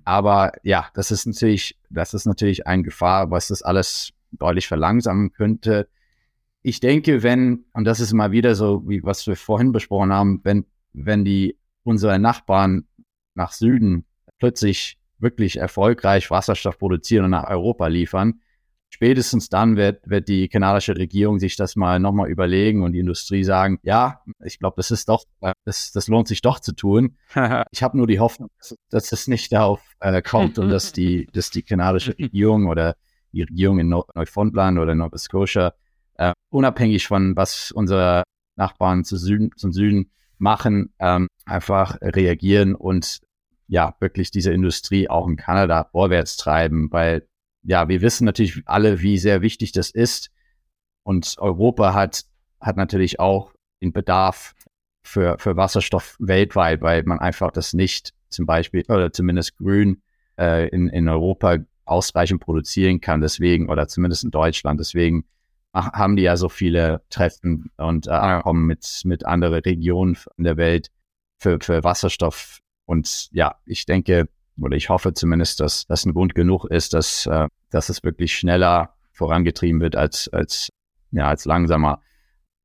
Aber 0.05 0.53
ja, 0.63 0.91
das 0.95 1.11
ist 1.11 1.27
natürlich, 1.27 1.79
das 1.91 2.15
ist 2.15 2.27
natürlich 2.27 2.67
eine 2.67 2.83
Gefahr, 2.83 3.31
was 3.31 3.49
das 3.49 3.63
alles 3.63 4.13
deutlich 4.33 4.69
verlangsamen 4.69 5.33
könnte. 5.33 5.89
Ich 6.63 6.81
denke, 6.81 7.23
wenn, 7.23 7.65
und 7.73 7.85
das 7.85 8.01
ist 8.01 8.13
mal 8.13 8.31
wieder 8.31 8.55
so, 8.55 8.89
wie 8.89 9.03
was 9.03 9.27
wir 9.27 9.37
vorhin 9.37 9.73
besprochen 9.73 10.13
haben, 10.13 10.41
wenn, 10.45 10.65
wenn 10.93 11.25
die 11.25 11.59
unsere 11.83 12.19
Nachbarn 12.19 12.87
nach 13.35 13.53
Süden 13.53 14.05
plötzlich 14.39 14.99
wirklich 15.19 15.57
erfolgreich 15.57 16.31
Wasserstoff 16.31 16.79
produzieren 16.79 17.25
und 17.25 17.31
nach 17.31 17.49
Europa 17.49 17.87
liefern, 17.89 18.41
spätestens 18.91 19.49
dann 19.49 19.77
wird, 19.77 20.09
wird 20.09 20.29
die 20.29 20.49
kanadische 20.49 20.97
Regierung 20.97 21.39
sich 21.39 21.57
das 21.57 21.77
mal 21.77 21.99
nochmal 21.99 22.29
überlegen 22.29 22.83
und 22.83 22.93
die 22.93 22.99
Industrie 22.99 23.43
sagen, 23.43 23.79
ja, 23.83 24.21
ich 24.45 24.59
glaube, 24.59 24.75
das 24.77 24.91
ist 24.91 25.09
doch, 25.09 25.25
das, 25.65 25.93
das 25.93 26.09
lohnt 26.09 26.29
sich 26.29 26.43
doch 26.43 26.61
zu 26.61 26.73
tun. 26.75 27.17
ich 27.71 27.83
habe 27.83 27.97
nur 27.97 28.07
die 28.07 28.21
Hoffnung, 28.21 28.51
dass, 28.59 28.77
dass 28.91 29.13
es 29.13 29.29
nicht 29.29 29.53
darauf 29.53 29.81
äh, 30.01 30.21
kommt 30.21 30.59
und 30.59 30.69
dass 30.69 30.93
die, 30.93 31.27
dass 31.33 31.51
die 31.51 31.63
kanadische 31.63 32.11
Regierung 32.19 32.69
oder 32.69 32.97
die 33.33 33.43
Regierung 33.43 33.79
in 33.79 33.89
Neufundland 33.89 34.79
oder 34.79 34.95
Nova 34.95 35.17
Scotia 35.17 35.73
äh, 36.15 36.33
unabhängig 36.51 37.07
von 37.07 37.37
was 37.37 37.73
unsere 37.73 38.23
Nachbarn 38.57 39.05
zu 39.05 39.17
Süden, 39.17 39.51
zum 39.57 39.73
Süden 39.73 40.11
machen, 40.39 40.93
ähm, 40.99 41.29
einfach 41.45 41.99
reagieren 42.01 42.75
und 42.75 43.21
ja, 43.69 43.97
wirklich 44.01 44.31
diese 44.31 44.53
Industrie 44.53 45.09
auch 45.09 45.27
in 45.27 45.37
Kanada 45.37 45.85
vorwärts 45.85 46.37
treiben, 46.37 46.91
weil 46.91 47.27
ja, 47.63 47.89
wir 47.89 48.03
wissen 48.03 48.25
natürlich 48.25 48.63
alle, 48.67 49.01
wie 49.01 49.19
sehr 49.19 49.41
wichtig 49.41 49.73
das 49.73 49.91
ist. 49.91 50.31
Und 51.05 51.37
Europa 51.39 51.95
hat, 51.95 52.25
hat 52.61 52.77
natürlich 52.77 53.21
auch 53.21 53.53
den 53.81 53.93
Bedarf 53.93 54.55
für, 55.03 55.39
für 55.39 55.57
Wasserstoff 55.57 56.17
weltweit, 56.19 56.83
weil 56.83 57.03
man 57.05 57.19
einfach 57.19 57.51
das 57.51 57.73
nicht 57.73 58.13
zum 58.29 58.47
Beispiel 58.47 58.85
oder 58.89 59.13
zumindest 59.13 59.57
grün 59.57 60.03
äh, 60.39 60.69
in, 60.69 60.89
in 60.89 61.09
Europa 61.09 61.59
ausreichend 61.85 62.41
produzieren 62.41 63.01
kann. 63.01 63.21
Deswegen, 63.21 63.69
oder 63.69 63.89
zumindest 63.89 64.25
in 64.25 64.31
Deutschland. 64.31 64.81
Deswegen 64.81 65.25
haben 65.75 66.17
die 66.17 66.23
ja 66.23 66.37
so 66.37 66.49
viele 66.49 67.03
Treffen 67.09 67.71
und 67.77 68.07
äh, 68.07 68.41
kommen 68.43 68.67
mit, 68.67 69.03
mit 69.05 69.25
anderen 69.25 69.61
Regionen 69.61 70.19
in 70.37 70.45
der 70.45 70.57
Welt 70.57 70.91
für, 71.39 71.59
für 71.61 71.83
Wasserstoff. 71.83 72.61
Und 72.85 73.29
ja, 73.33 73.57
ich 73.65 73.87
denke, 73.87 74.29
oder 74.61 74.77
ich 74.77 74.91
hoffe 74.91 75.15
zumindest, 75.15 75.61
dass 75.61 75.87
das 75.87 76.05
ein 76.05 76.13
Grund 76.13 76.35
genug 76.35 76.67
ist, 76.67 76.95
dass, 76.95 77.27
äh, 77.27 77.49
dass 77.71 77.89
es 77.89 78.03
wirklich 78.03 78.35
schneller 78.35 78.95
vorangetrieben 79.13 79.81
wird 79.81 79.97
als, 79.97 80.29
als, 80.29 80.69
ja, 81.11 81.29
als 81.29 81.45
langsamer. 81.45 82.03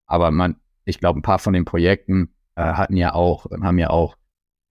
Aber 0.06 0.32
man, 0.32 0.58
ich 0.86 1.00
glaube, 1.00 1.20
ein 1.20 1.24
paar 1.24 1.40
von 1.40 1.54
den 1.54 1.66
Projekten 1.66 2.34
äh, 2.56 2.62
hatten 2.62 2.98
ja 2.98 3.14
auch, 3.14 3.46
haben 3.52 3.80
ja 3.80 3.90
auch 3.90 4.18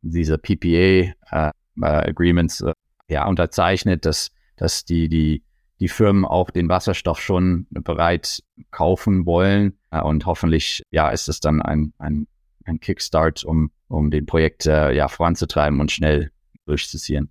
diese 0.03 0.38
PPA 0.38 1.14
äh, 1.31 1.53
Agreements 1.81 2.61
äh, 2.61 2.72
ja 3.09 3.27
unterzeichnet, 3.27 4.05
dass, 4.05 4.31
dass 4.57 4.85
die, 4.85 5.09
die, 5.09 5.42
die 5.81 5.89
Firmen 5.89 6.25
auch 6.25 6.51
den 6.51 6.69
Wasserstoff 6.69 7.21
schon 7.21 7.67
bereit 7.71 8.43
kaufen 8.71 9.27
wollen. 9.27 9.79
Äh, 9.91 10.01
und 10.03 10.27
hoffentlich, 10.27 10.83
ja, 10.91 11.11
ist 11.11 11.29
es 11.29 11.41
dann 11.41 11.62
ein, 11.62 11.93
ein, 11.99 12.27
ein 12.65 12.81
Kickstart, 12.81 13.45
um, 13.45 13.71
um 13.89 14.11
den 14.11 14.27
Projekt 14.27 14.67
äh, 14.67 14.93
ja 14.93 15.09
voranzutreiben 15.09 15.81
und 15.81 15.93
schnell 15.93 16.31
durchzuziehen. 16.67 17.31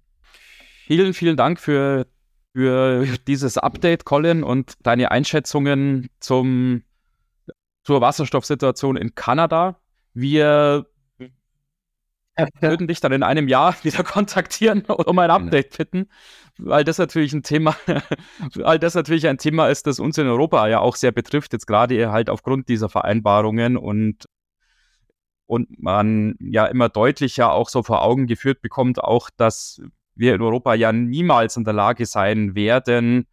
Vielen, 0.86 1.13
vielen 1.13 1.38
Dank 1.38 1.60
für, 1.60 2.05
für 2.53 3.05
dieses 3.27 3.58
Update, 3.58 4.05
Colin, 4.05 4.43
und 4.43 4.73
deine 4.84 5.12
Einschätzungen 5.12 6.10
zum, 6.19 6.84
zur 7.84 8.01
Wasserstoffsituation 8.01 8.95
in 8.95 9.15
Kanada. 9.15 9.79
Wir 10.13 10.86
würden 12.59 12.87
dich 12.87 12.99
dann 12.99 13.11
in 13.11 13.23
einem 13.23 13.47
Jahr 13.47 13.75
wieder 13.83 14.03
kontaktieren 14.03 14.81
und 14.85 15.07
um 15.07 15.19
ein 15.19 15.29
genau. 15.29 15.45
Update 15.45 15.77
bitten, 15.77 16.09
weil 16.57 16.83
das 16.83 16.97
natürlich 16.97 17.33
ein 17.33 17.43
Thema, 17.43 17.75
weil 18.55 18.79
das 18.79 18.95
natürlich 18.95 19.27
ein 19.27 19.37
Thema 19.37 19.67
ist, 19.67 19.87
das 19.87 19.99
uns 19.99 20.17
in 20.17 20.27
Europa 20.27 20.67
ja 20.67 20.79
auch 20.79 20.95
sehr 20.95 21.11
betrifft, 21.11 21.53
jetzt 21.53 21.67
gerade 21.67 22.11
halt 22.11 22.29
aufgrund 22.29 22.69
dieser 22.69 22.89
Vereinbarungen 22.89 23.77
und 23.77 24.25
und 25.47 25.79
man 25.79 26.35
ja 26.39 26.65
immer 26.65 26.89
deutlicher 26.89 27.53
auch 27.53 27.69
so 27.69 27.83
vor 27.83 28.01
Augen 28.01 28.25
geführt 28.25 28.61
bekommt, 28.61 29.03
auch 29.03 29.29
dass 29.29 29.79
wir 30.15 30.33
in 30.33 30.41
Europa 30.41 30.73
ja 30.73 30.91
niemals 30.91 31.55
in 31.55 31.65
der 31.65 31.73
Lage 31.73 32.07
sein 32.07 32.55
werden, 32.55 33.27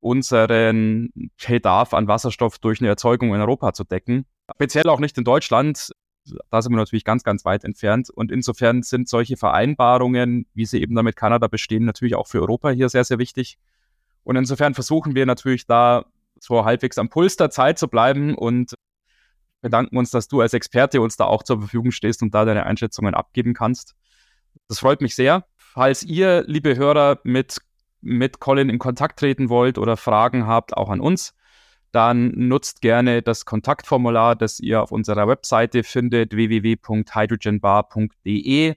unseren 0.00 1.12
Bedarf 1.46 1.94
an 1.94 2.08
Wasserstoff 2.08 2.58
durch 2.58 2.80
eine 2.80 2.88
Erzeugung 2.88 3.34
in 3.34 3.40
Europa 3.40 3.72
zu 3.74 3.84
decken. 3.84 4.26
Speziell 4.54 4.88
auch 4.88 4.98
nicht 4.98 5.16
in 5.18 5.24
Deutschland 5.24 5.90
da 6.50 6.62
sind 6.62 6.72
wir 6.72 6.76
natürlich 6.76 7.04
ganz, 7.04 7.22
ganz 7.22 7.44
weit 7.44 7.64
entfernt. 7.64 8.10
Und 8.10 8.30
insofern 8.30 8.82
sind 8.82 9.08
solche 9.08 9.36
Vereinbarungen, 9.36 10.46
wie 10.54 10.66
sie 10.66 10.80
eben 10.80 10.94
da 10.94 11.02
mit 11.02 11.16
Kanada 11.16 11.48
bestehen, 11.48 11.84
natürlich 11.84 12.14
auch 12.14 12.26
für 12.26 12.40
Europa 12.40 12.70
hier 12.70 12.88
sehr, 12.88 13.04
sehr 13.04 13.18
wichtig. 13.18 13.58
Und 14.22 14.36
insofern 14.36 14.74
versuchen 14.74 15.14
wir 15.14 15.26
natürlich 15.26 15.66
da 15.66 16.04
so 16.38 16.64
halbwegs 16.64 16.98
am 16.98 17.08
Puls 17.08 17.36
der 17.36 17.50
Zeit 17.50 17.78
zu 17.78 17.88
bleiben 17.88 18.34
und 18.34 18.74
bedanken 19.60 19.96
uns, 19.96 20.10
dass 20.10 20.28
du 20.28 20.40
als 20.40 20.54
Experte 20.54 21.00
uns 21.00 21.16
da 21.16 21.24
auch 21.24 21.42
zur 21.42 21.58
Verfügung 21.58 21.90
stehst 21.90 22.22
und 22.22 22.34
da 22.34 22.44
deine 22.44 22.64
Einschätzungen 22.64 23.14
abgeben 23.14 23.54
kannst. 23.54 23.94
Das 24.68 24.78
freut 24.78 25.00
mich 25.00 25.14
sehr. 25.14 25.44
Falls 25.56 26.02
ihr, 26.02 26.44
liebe 26.46 26.76
Hörer, 26.76 27.20
mit, 27.24 27.58
mit 28.00 28.40
Colin 28.40 28.70
in 28.70 28.78
Kontakt 28.78 29.18
treten 29.18 29.48
wollt 29.48 29.78
oder 29.78 29.96
Fragen 29.96 30.46
habt, 30.46 30.76
auch 30.76 30.88
an 30.88 31.00
uns, 31.00 31.34
dann 31.92 32.32
nutzt 32.34 32.80
gerne 32.80 33.22
das 33.22 33.44
Kontaktformular, 33.44 34.34
das 34.36 34.60
ihr 34.60 34.82
auf 34.82 34.92
unserer 34.92 35.28
Webseite 35.28 35.82
findet, 35.82 36.34
www.hydrogenbar.de 36.34 38.76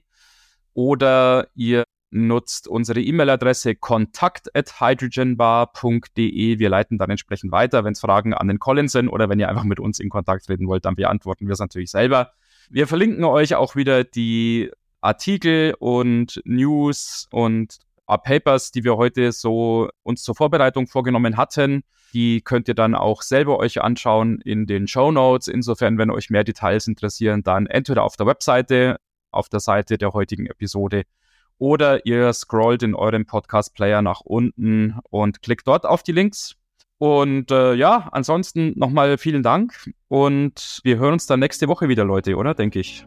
oder 0.74 1.48
ihr 1.54 1.84
nutzt 2.10 2.68
unsere 2.68 3.00
E-Mail-Adresse 3.00 3.74
kontakt@hydrogenbar.de. 3.74 6.58
Wir 6.58 6.68
leiten 6.68 6.98
dann 6.98 7.08
entsprechend 7.10 7.52
weiter, 7.52 7.84
wenn 7.84 7.92
es 7.92 8.00
Fragen 8.00 8.34
an 8.34 8.48
den 8.48 8.60
Colin 8.60 8.88
sind 8.88 9.08
oder 9.08 9.28
wenn 9.28 9.40
ihr 9.40 9.48
einfach 9.48 9.64
mit 9.64 9.80
uns 9.80 9.98
in 9.98 10.10
Kontakt 10.10 10.46
treten 10.46 10.68
wollt, 10.68 10.84
dann 10.84 10.94
beantworten 10.94 11.46
wir 11.46 11.54
es 11.54 11.58
natürlich 11.58 11.90
selber. 11.90 12.32
Wir 12.70 12.86
verlinken 12.86 13.24
euch 13.24 13.56
auch 13.56 13.76
wieder 13.76 14.04
die 14.04 14.70
Artikel 15.00 15.74
und 15.78 16.40
News 16.44 17.26
und 17.30 17.78
Papers, 18.06 18.70
die 18.70 18.84
wir 18.84 18.96
heute 18.96 19.32
so 19.32 19.88
uns 20.02 20.22
zur 20.22 20.34
Vorbereitung 20.34 20.86
vorgenommen 20.86 21.36
hatten. 21.36 21.82
Die 22.14 22.40
könnt 22.40 22.68
ihr 22.68 22.74
dann 22.74 22.94
auch 22.94 23.22
selber 23.22 23.58
euch 23.58 23.82
anschauen 23.82 24.40
in 24.40 24.66
den 24.66 24.86
Show 24.86 25.10
Notes. 25.10 25.48
Insofern, 25.48 25.98
wenn 25.98 26.10
euch 26.10 26.30
mehr 26.30 26.44
Details 26.44 26.86
interessieren, 26.86 27.42
dann 27.42 27.66
entweder 27.66 28.04
auf 28.04 28.16
der 28.16 28.26
Webseite, 28.26 28.96
auf 29.32 29.48
der 29.48 29.60
Seite 29.60 29.98
der 29.98 30.12
heutigen 30.12 30.46
Episode 30.46 31.02
oder 31.58 32.04
ihr 32.06 32.32
scrollt 32.32 32.82
in 32.82 32.94
eurem 32.94 33.26
Podcast-Player 33.26 34.02
nach 34.02 34.20
unten 34.20 34.98
und 35.10 35.42
klickt 35.42 35.66
dort 35.66 35.86
auf 35.86 36.02
die 36.02 36.12
Links. 36.12 36.54
Und 36.98 37.50
äh, 37.50 37.74
ja, 37.74 38.08
ansonsten 38.12 38.72
nochmal 38.78 39.18
vielen 39.18 39.42
Dank 39.42 39.90
und 40.08 40.80
wir 40.84 40.98
hören 40.98 41.14
uns 41.14 41.26
dann 41.26 41.40
nächste 41.40 41.68
Woche 41.68 41.88
wieder, 41.88 42.04
Leute, 42.04 42.36
oder? 42.36 42.54
Denke 42.54 42.78
ich. 42.78 43.04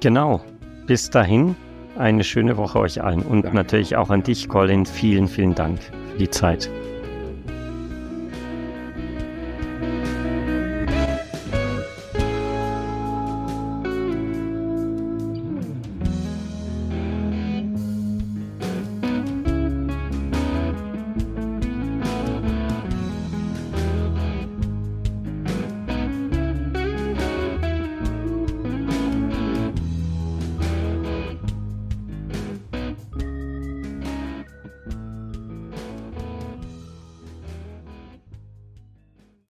Genau. 0.00 0.42
Bis 0.86 1.10
dahin, 1.10 1.56
eine 1.96 2.24
schöne 2.24 2.56
Woche 2.56 2.78
euch 2.78 3.02
allen 3.02 3.22
und 3.22 3.42
Danke. 3.42 3.56
natürlich 3.56 3.96
auch 3.96 4.10
an 4.10 4.22
dich, 4.22 4.48
Colin. 4.48 4.86
Vielen, 4.86 5.28
vielen 5.28 5.54
Dank 5.54 5.80
für 6.12 6.18
die 6.18 6.30
Zeit. 6.30 6.70